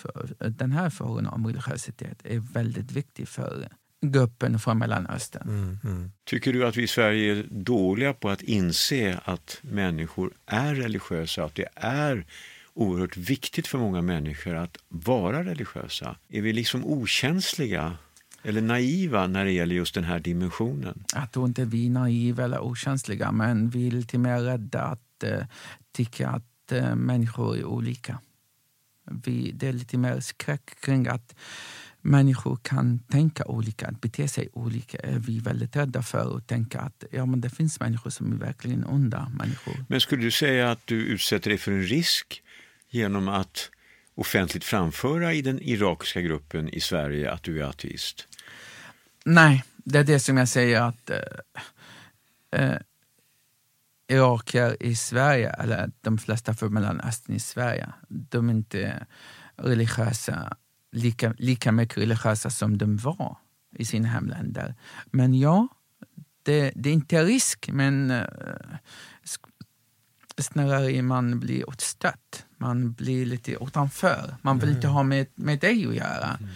den 0.49 0.71
här 0.71 0.89
frågan 0.89 1.27
om 1.27 1.47
religiositet 1.47 2.21
är 2.23 2.39
väldigt 2.39 2.91
viktig 2.91 3.27
för 3.27 3.69
gruppen 4.01 4.59
från 4.59 4.77
Mellanöstern. 4.77 5.49
Mm, 5.49 5.79
mm. 5.83 6.11
Tycker 6.25 6.53
du 6.53 6.67
att 6.67 6.77
vi 6.77 6.83
i 6.83 6.87
Sverige 6.87 7.35
är 7.35 7.45
dåliga 7.51 8.13
på 8.13 8.29
att 8.29 8.41
inse 8.41 9.19
att 9.23 9.59
människor 9.61 10.33
är 10.45 10.75
religiösa, 10.75 11.43
att 11.43 11.55
det 11.55 11.67
är 11.75 12.25
oerhört 12.73 13.17
viktigt 13.17 13.67
för 13.67 13.77
många 13.77 14.01
människor 14.01 14.55
att 14.55 14.77
vara 14.87 15.43
religiösa? 15.43 16.15
Är 16.29 16.41
vi 16.41 16.53
liksom 16.53 16.85
okänsliga 16.85 17.97
eller 18.45 18.61
naiva 18.61 19.27
när 19.27 19.45
det 19.45 19.51
gäller 19.51 19.75
just 19.75 19.95
den 19.95 20.03
här 20.03 20.19
dimensionen? 20.19 21.03
Jag 21.13 21.31
tror 21.31 21.47
inte 21.47 21.65
vi 21.65 21.85
är 21.85 21.89
naiva 21.89 22.43
eller 22.43 22.59
okänsliga, 22.59 23.31
men 23.31 23.69
vi 23.69 23.87
är 23.87 23.91
lite 23.91 24.17
mer 24.17 24.39
rädda 24.39 24.81
att 24.81 25.23
uh, 25.23 25.45
tycka 25.91 26.29
att 26.29 26.71
uh, 26.71 26.95
människor 26.95 27.57
är 27.57 27.65
olika. 27.65 28.19
Vi, 29.11 29.51
det 29.51 29.67
är 29.67 29.73
lite 29.73 29.97
mer 29.97 30.19
skräck 30.19 30.81
kring 30.81 31.07
att 31.07 31.35
människor 32.01 32.59
kan 32.63 32.99
tänka 32.99 33.45
olika, 33.45 33.87
att 33.87 34.01
bete 34.01 34.27
sig 34.27 34.49
olika. 34.53 34.97
är 34.97 35.19
vi 35.19 35.39
väldigt 35.39 35.75
rädda 35.75 36.03
för 36.03 36.37
att 36.37 36.47
tänka 36.47 36.79
att 36.79 37.03
ja, 37.11 37.25
men 37.25 37.41
det 37.41 37.49
finns 37.49 37.79
människor 37.79 38.09
som 38.09 38.33
är 38.33 38.37
verkligen 38.37 38.85
onda 38.85 39.31
människor. 39.39 39.85
Men 39.87 40.01
skulle 40.01 40.23
du 40.23 40.31
säga 40.31 40.71
att 40.71 40.87
du 40.87 40.95
utsätter 40.95 41.49
dig 41.49 41.57
för 41.57 41.71
en 41.71 41.83
risk 41.83 42.41
genom 42.89 43.27
att 43.27 43.69
offentligt 44.15 44.63
framföra 44.63 45.33
i 45.33 45.41
den 45.41 45.59
irakiska 45.61 46.21
gruppen 46.21 46.69
i 46.69 46.79
Sverige 46.79 47.31
att 47.31 47.43
du 47.43 47.59
är 47.59 47.63
ateist? 47.63 48.27
Nej, 49.25 49.63
det 49.77 49.99
är 49.99 50.03
det 50.03 50.19
som 50.19 50.37
jag 50.37 50.47
säger 50.47 50.81
att 50.81 51.09
äh, 51.09 51.19
äh, 52.51 52.77
irakier 54.07 54.83
i 54.83 54.95
Sverige, 54.95 55.49
eller 55.49 55.91
de 56.01 56.17
flesta 56.17 56.53
från 56.53 56.73
Mellanöstern 56.73 57.35
i 57.35 57.39
Sverige, 57.39 57.93
de 58.07 58.49
är 58.49 58.53
inte 58.53 59.05
religiösa, 59.55 60.57
lika, 60.91 61.33
lika 61.37 61.71
mycket 61.71 61.97
religiösa 61.97 62.49
som 62.49 62.77
de 62.77 62.97
var 62.97 63.37
i 63.75 63.85
sina 63.85 64.07
hemländer. 64.07 64.75
Men 65.05 65.33
ja, 65.33 65.67
det, 66.43 66.71
det 66.75 66.89
är 66.89 66.93
inte 66.93 67.23
risk, 67.23 67.69
men 67.71 68.11
äh, 68.11 68.25
snarare 70.37 71.01
man 71.01 71.39
blir 71.39 71.69
utstött. 71.69 72.45
Man 72.57 72.93
blir 72.93 73.25
lite 73.25 73.51
utanför. 73.51 74.35
Man 74.41 74.59
vill 74.59 74.69
mm. 74.69 74.77
inte 74.77 74.87
ha 74.87 75.03
med, 75.03 75.27
med 75.35 75.59
dig 75.59 75.87
att 75.87 75.95
göra. 75.95 76.37
Mm. 76.39 76.51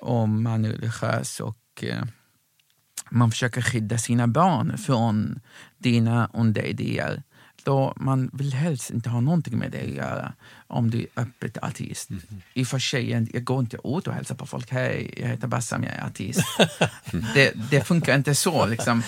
Om 0.00 0.42
man 0.42 0.64
är 0.64 0.68
religiös 0.68 1.40
och 1.40 1.58
Eh, 1.84 2.02
man 3.10 3.30
försöker 3.30 3.62
skydda 3.62 3.98
sina 3.98 4.26
barn 4.26 4.78
från 4.78 5.40
dina 5.78 6.30
onda 6.32 6.62
idéer. 6.62 7.22
Då 7.64 7.92
man 7.96 8.30
vill 8.32 8.52
helst 8.52 8.90
inte 8.90 9.10
ha 9.10 9.20
någonting 9.20 9.58
med 9.58 9.70
det 9.70 9.82
att 9.82 9.88
göra 9.88 10.32
om 10.66 10.90
du 10.90 10.98
är 10.98 11.22
öppet 11.22 11.58
ateist. 11.62 12.10
Mm. 12.10 12.22
I 12.54 12.62
och 12.62 12.66
för 12.66 12.78
sig, 12.78 13.10
jag 13.10 13.44
går 13.44 13.60
inte 13.60 13.76
ut 13.76 14.06
och 14.06 14.14
hälsar 14.14 14.34
på 14.34 14.46
folk. 14.46 14.70
Hej, 14.70 15.14
jag 15.16 15.28
heter 15.28 15.46
Bassam, 15.46 15.84
jag 15.84 15.92
är 15.92 16.06
ateist. 16.06 16.40
det, 17.34 17.52
det, 17.70 17.84
funkar 17.84 18.14
inte 18.14 18.34
så. 18.34 18.66
Liksom. 18.66 19.02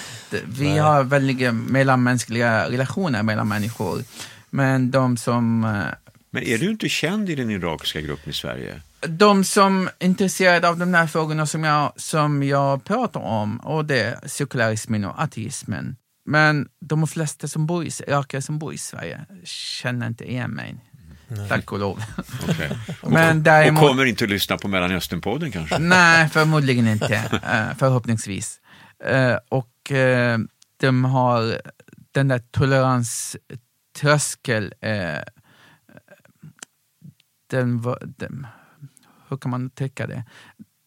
Vi 0.45 0.69
Nej. 0.69 0.79
har 0.79 1.05
väldigt 1.05 1.55
mellanmänskliga 1.55 2.71
relationer 2.71 3.23
mellan 3.23 3.49
människor. 3.49 4.03
Men 4.51 4.91
de 4.91 5.17
som... 5.17 5.65
Eh, 5.65 5.85
Men 6.31 6.43
är 6.43 6.59
du 6.59 6.71
inte 6.71 6.89
känd 6.89 7.31
i 7.31 7.35
den 7.35 7.51
irakiska 7.51 8.01
gruppen 8.01 8.31
i 8.31 8.33
Sverige? 8.33 8.81
De 9.09 9.45
som 9.45 9.91
är 9.99 10.07
intresserade 10.07 10.69
av 10.69 10.79
de 10.79 10.95
här 10.95 11.07
frågorna 11.07 11.47
som 11.47 11.65
jag, 11.65 11.93
som 11.97 12.43
jag 12.43 12.85
pratar 12.85 13.21
om, 13.21 13.61
och 13.61 13.85
det 13.85 14.01
är 14.01 14.29
sekularismen 14.29 15.05
och 15.05 15.23
ateismen. 15.23 15.97
Men 16.25 16.69
de 16.81 17.07
flesta 17.07 17.49
som 17.49 17.67
bor 17.67 17.85
i, 17.85 17.91
irakier 18.07 18.41
som 18.41 18.59
bor 18.59 18.75
i 18.75 18.79
Sverige 18.79 19.21
känner 19.45 20.07
inte 20.07 20.31
igen 20.31 20.51
mig. 20.51 20.85
Nej. 21.29 21.49
Tack 21.49 21.73
och 21.73 21.79
lov. 21.79 22.03
Okay. 22.49 22.71
Men 23.03 23.43
däremot, 23.43 23.83
och 23.83 23.89
kommer 23.89 24.05
inte 24.05 24.25
att 24.25 24.31
lyssna 24.31 24.59
på 24.59 24.69
Mellanösternpodden 24.69 25.53
kanske? 25.53 25.79
Nej, 25.79 26.29
förmodligen 26.29 26.89
inte. 26.89 27.15
Uh, 27.35 27.75
förhoppningsvis. 27.79 28.61
Uh, 29.11 29.37
och 29.49 29.91
uh, 29.91 30.39
de 30.77 31.05
har 31.05 31.61
den 32.13 32.29
där 32.29 32.39
toleranströskel 32.39 34.75
den, 37.51 37.83
den, 38.17 38.47
hur 39.31 39.37
kan 39.37 39.51
man 39.51 39.71
täcka 39.71 40.07
det? 40.07 40.25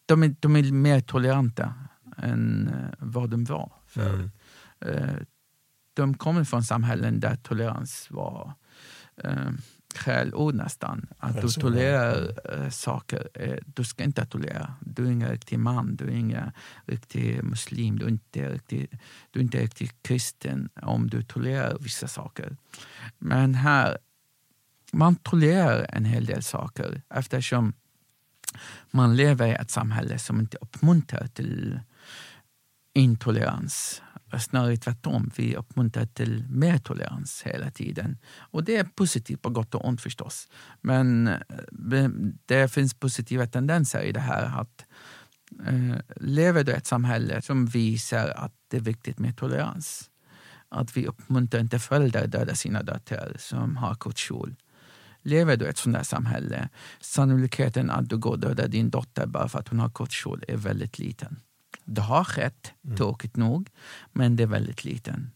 De 0.06 0.22
är, 0.22 0.34
de 0.40 0.56
är 0.56 0.72
mer 0.72 1.00
toleranta 1.00 1.74
än 2.16 2.68
uh, 2.68 2.94
vad 2.98 3.30
de 3.30 3.44
var. 3.44 3.72
För, 3.86 4.14
mm. 4.14 4.30
uh, 4.86 5.18
de 5.94 6.14
kommer 6.14 6.44
från 6.44 6.62
samhällen 6.62 7.20
där 7.20 7.36
tolerans 7.36 8.10
var 8.10 8.52
uh, 9.24 9.50
skällord 9.94 10.54
nästan. 10.54 11.06
Att 11.18 11.40
du 11.40 11.48
tolererar 11.48 12.70
saker, 12.70 13.28
du 13.66 13.84
ska 13.84 14.04
inte 14.04 14.26
tolerera. 14.26 14.74
Du 14.80 15.06
är 15.06 15.10
ingen 15.10 15.28
riktig 15.28 15.58
man, 15.58 15.96
du 15.96 16.04
är 16.04 16.16
ingen 16.16 16.50
riktig 16.86 17.44
muslim, 17.44 17.98
du 17.98 18.04
är 18.04 18.08
inte 18.08 18.48
riktig, 18.52 19.00
du 19.30 19.40
är 19.40 19.44
inte 19.44 19.58
riktig 19.58 19.90
kristen 20.02 20.68
om 20.82 21.10
du 21.10 21.22
tolererar 21.22 21.76
vissa 21.80 22.08
saker. 22.08 22.56
Men 23.18 23.54
här, 23.54 23.98
man 24.92 25.16
tolererar 25.16 25.86
en 25.88 26.04
hel 26.04 26.24
del 26.24 26.42
saker 26.42 27.02
eftersom 27.10 27.72
man 28.90 29.16
lever 29.16 29.46
i 29.46 29.52
ett 29.52 29.70
samhälle 29.70 30.18
som 30.18 30.40
inte 30.40 30.56
uppmuntrar 30.60 31.26
till 31.26 31.80
intolerans. 32.94 34.02
Snarare 34.40 34.76
tvärtom, 34.76 35.30
vi 35.36 35.56
uppmuntrar 35.56 36.06
till 36.06 36.44
mer 36.48 36.78
tolerans 36.78 37.42
hela 37.42 37.70
tiden. 37.70 38.18
Och 38.38 38.64
det 38.64 38.76
är 38.76 38.84
positivt 38.84 39.42
på 39.42 39.50
gott 39.50 39.74
och 39.74 39.88
ont 39.88 40.00
förstås. 40.00 40.48
Men 40.80 41.28
eh, 41.28 42.08
det 42.46 42.72
finns 42.72 42.94
positiva 42.94 43.46
tendenser 43.46 44.02
i 44.02 44.12
det 44.12 44.20
här. 44.20 44.60
att 44.60 44.84
eh, 45.66 45.96
Lever 46.16 46.64
du 46.64 46.72
i 46.72 46.74
ett 46.74 46.86
samhälle 46.86 47.42
som 47.42 47.66
visar 47.66 48.28
att 48.28 48.52
det 48.68 48.76
är 48.76 48.80
viktigt 48.80 49.18
med 49.18 49.36
tolerans, 49.36 50.10
att 50.68 50.96
vi 50.96 51.06
uppmuntrar 51.06 51.60
inte 51.60 51.78
föräldrar 51.78 52.24
att 52.24 52.32
döda 52.32 52.54
sina 52.54 52.82
döttrar 52.82 53.36
som 53.38 53.76
har 53.76 53.94
kort 53.94 54.18
kjol, 54.18 54.54
Lever 55.24 55.56
du 55.56 55.64
i 55.64 55.68
ett 55.68 55.78
sånt 55.78 55.96
där 55.96 56.02
samhälle, 56.02 56.68
sannolikheten 57.00 57.90
att 57.90 58.08
du 58.08 58.18
går 58.18 58.30
och 58.30 58.38
dödar 58.38 58.68
din 58.68 58.90
dotter 58.90 59.26
bara 59.26 59.48
för 59.48 59.58
att 59.58 59.68
hon 59.68 59.80
har 59.80 59.90
kort 59.90 60.12
kjol 60.12 60.44
är 60.48 60.56
väldigt 60.56 60.98
liten. 60.98 61.40
Det 61.84 62.00
har 62.00 62.24
skett, 62.24 62.72
mm. 62.84 62.96
tråkigt 62.96 63.36
nog, 63.36 63.70
men 64.12 64.36
det 64.36 64.42
är 64.42 64.46
väldigt 64.46 64.84
liten. 64.84 65.30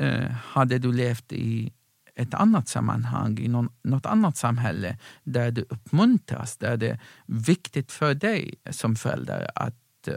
Uh, 0.00 0.30
hade 0.30 0.78
du 0.78 0.92
levt 0.92 1.32
i 1.32 1.72
ett 2.14 2.34
annat 2.34 2.68
sammanhang, 2.68 3.38
i 3.38 3.48
någon, 3.48 3.68
något 3.82 4.06
annat 4.06 4.36
samhälle 4.36 4.98
där 5.24 5.50
du 5.50 5.62
uppmuntras, 5.62 6.56
där 6.56 6.76
det 6.76 6.90
är 6.90 7.00
viktigt 7.26 7.92
för 7.92 8.14
dig 8.14 8.54
som 8.70 8.96
förälder 8.96 9.50
att 9.54 10.08
uh, 10.08 10.14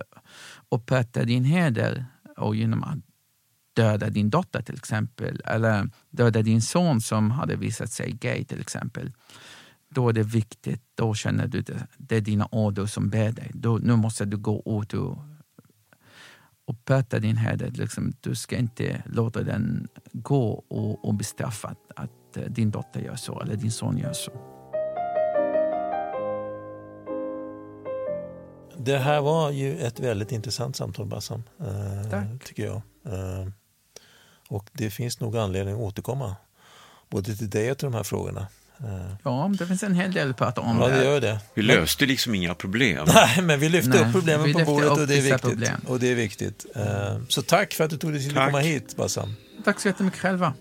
upprätta 0.69 1.23
din 1.23 1.45
heder 1.45 2.05
och 2.37 2.55
genom 2.55 2.83
att 2.83 2.97
döda 3.75 4.09
din 4.09 4.29
dotter 4.29 4.61
till 4.61 4.75
exempel, 4.75 5.41
eller 5.45 5.89
döda 6.09 6.41
din 6.41 6.61
son 6.61 7.01
som 7.01 7.31
hade 7.31 7.55
visat 7.55 7.91
sig 7.91 8.11
gay 8.11 8.45
till 8.45 8.59
exempel. 8.59 9.11
Då 9.89 10.09
är 10.09 10.13
det 10.13 10.23
viktigt, 10.23 10.81
då 10.95 11.13
känner 11.13 11.47
du 11.47 11.61
det, 11.61 11.87
det 11.97 12.15
är 12.15 12.21
dina 12.21 12.45
order 12.51 12.85
som 12.85 13.09
ber 13.09 13.31
dig. 13.31 13.51
Då, 13.53 13.77
nu 13.77 13.95
måste 13.95 14.25
du 14.25 14.37
gå 14.37 14.81
ut 14.81 14.93
och, 14.93 15.17
och 16.65 16.85
pöta 16.85 17.19
din 17.19 17.37
heder. 17.37 17.71
Liksom, 17.71 18.13
du 18.21 18.35
ska 18.35 18.57
inte 18.57 19.03
låta 19.05 19.43
den 19.43 19.87
gå 20.13 20.63
och, 20.67 21.05
och 21.05 21.13
bestraffa 21.13 21.75
att 21.95 22.37
eh, 22.37 22.43
din 22.43 22.71
dotter 22.71 22.99
gör 22.99 23.15
så 23.15 23.41
eller 23.41 23.55
din 23.55 23.71
son 23.71 23.97
gör 23.97 24.13
så. 24.13 24.31
Det 28.77 28.97
här 28.97 29.21
var 29.21 29.51
ju 29.51 29.77
ett 29.77 29.99
väldigt 29.99 30.31
intressant 30.31 30.75
samtal 30.75 31.05
Bassam, 31.05 31.43
eh, 31.59 32.37
tycker 32.43 32.65
jag. 32.65 32.81
Eh, 33.05 33.47
och 34.47 34.69
det 34.73 34.89
finns 34.89 35.19
nog 35.19 35.37
anledning 35.37 35.75
att 35.75 35.81
återkomma 35.81 36.35
både 37.09 37.35
till 37.35 37.49
dig 37.49 37.71
och 37.71 37.77
till 37.77 37.85
de 37.85 37.93
här 37.93 38.03
frågorna. 38.03 38.47
Eh, 38.79 39.15
ja, 39.23 39.51
det 39.59 39.67
finns 39.67 39.83
en 39.83 39.93
hel 39.95 40.11
del 40.11 40.29
att 40.29 40.37
prata 40.37 40.61
om. 40.61 40.79
Ja, 40.81 40.87
det 40.87 41.03
gör 41.03 41.21
det. 41.21 41.39
Vi 41.53 41.61
löste 41.61 42.05
liksom 42.05 42.35
inga 42.35 42.55
problem. 42.55 43.07
Nej, 43.13 43.41
men 43.41 43.59
vi 43.59 43.69
lyfte 43.69 43.89
Nej, 43.89 43.99
upp 44.01 44.11
problemen 44.11 44.53
på 44.53 44.59
bordet 44.59 44.91
och 44.91 45.07
det, 45.07 45.17
är 45.17 45.21
viktigt, 45.21 45.69
och 45.87 45.99
det 45.99 46.07
är 46.07 46.15
viktigt. 46.15 46.65
Eh, 46.75 47.17
så 47.29 47.41
tack 47.41 47.73
för 47.73 47.83
att 47.83 47.89
du 47.89 47.97
tog 47.97 48.11
dig 48.11 48.21
tid 48.21 48.37
att 48.37 48.45
komma 48.45 48.59
hit, 48.59 48.95
Bassam. 48.95 49.35
Tack 49.63 49.79
så 49.79 49.87
jättemycket 49.87 50.19
själva. 50.19 50.53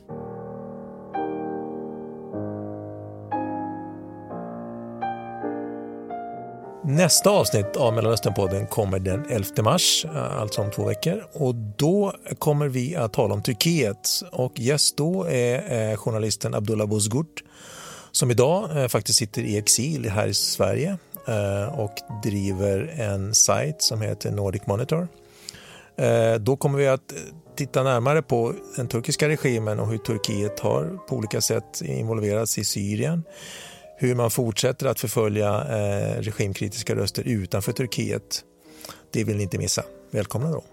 Nästa 6.94 7.30
avsnitt 7.30 7.76
av 7.76 7.94
Mellanösternpodden 7.94 8.66
kommer 8.66 8.98
den 8.98 9.24
11 9.30 9.62
mars, 9.62 10.04
eh, 10.04 10.40
alltså 10.40 10.60
om 10.60 10.70
två 10.70 10.84
veckor. 10.84 11.26
Och 11.32 11.54
då 11.54 12.14
kommer 12.38 12.68
vi 12.68 12.96
att 12.96 13.12
tala 13.12 13.34
om 13.34 13.42
Turkiet 13.42 14.08
och 14.32 14.60
gäst 14.60 14.96
då 14.96 15.24
är 15.24 15.90
eh, 15.90 15.96
journalisten 15.96 16.54
Abdullah 16.54 16.86
Bozgurt 16.86 17.44
som 18.10 18.30
idag 18.30 18.82
eh, 18.82 18.88
faktiskt 18.88 19.18
sitter 19.18 19.42
i 19.42 19.58
exil 19.58 20.10
här 20.10 20.26
i 20.26 20.34
Sverige 20.34 20.98
och 21.72 21.94
driver 22.22 22.94
en 22.96 23.34
sajt 23.34 23.82
som 23.82 24.00
heter 24.00 24.30
Nordic 24.30 24.66
Monitor. 24.66 25.08
Då 26.38 26.56
kommer 26.56 26.78
vi 26.78 26.88
att 26.88 27.14
titta 27.56 27.82
närmare 27.82 28.22
på 28.22 28.54
den 28.76 28.88
turkiska 28.88 29.28
regimen 29.28 29.80
och 29.80 29.88
hur 29.88 29.98
Turkiet 29.98 30.60
har 30.60 30.98
på 31.08 31.16
olika 31.16 31.40
sätt 31.40 31.80
involverats 31.80 32.58
i 32.58 32.64
Syrien 32.64 33.22
hur 33.96 34.14
man 34.14 34.30
fortsätter 34.30 34.86
att 34.86 35.00
förfölja 35.00 35.48
eh, 35.48 36.20
regimkritiska 36.20 36.94
röster 36.94 37.22
utanför 37.22 37.72
Turkiet. 37.72 38.44
Det 39.12 39.24
vill 39.24 39.36
ni 39.36 39.42
inte 39.42 39.58
missa. 39.58 39.84
Välkomna 40.10 40.50
då. 40.50 40.64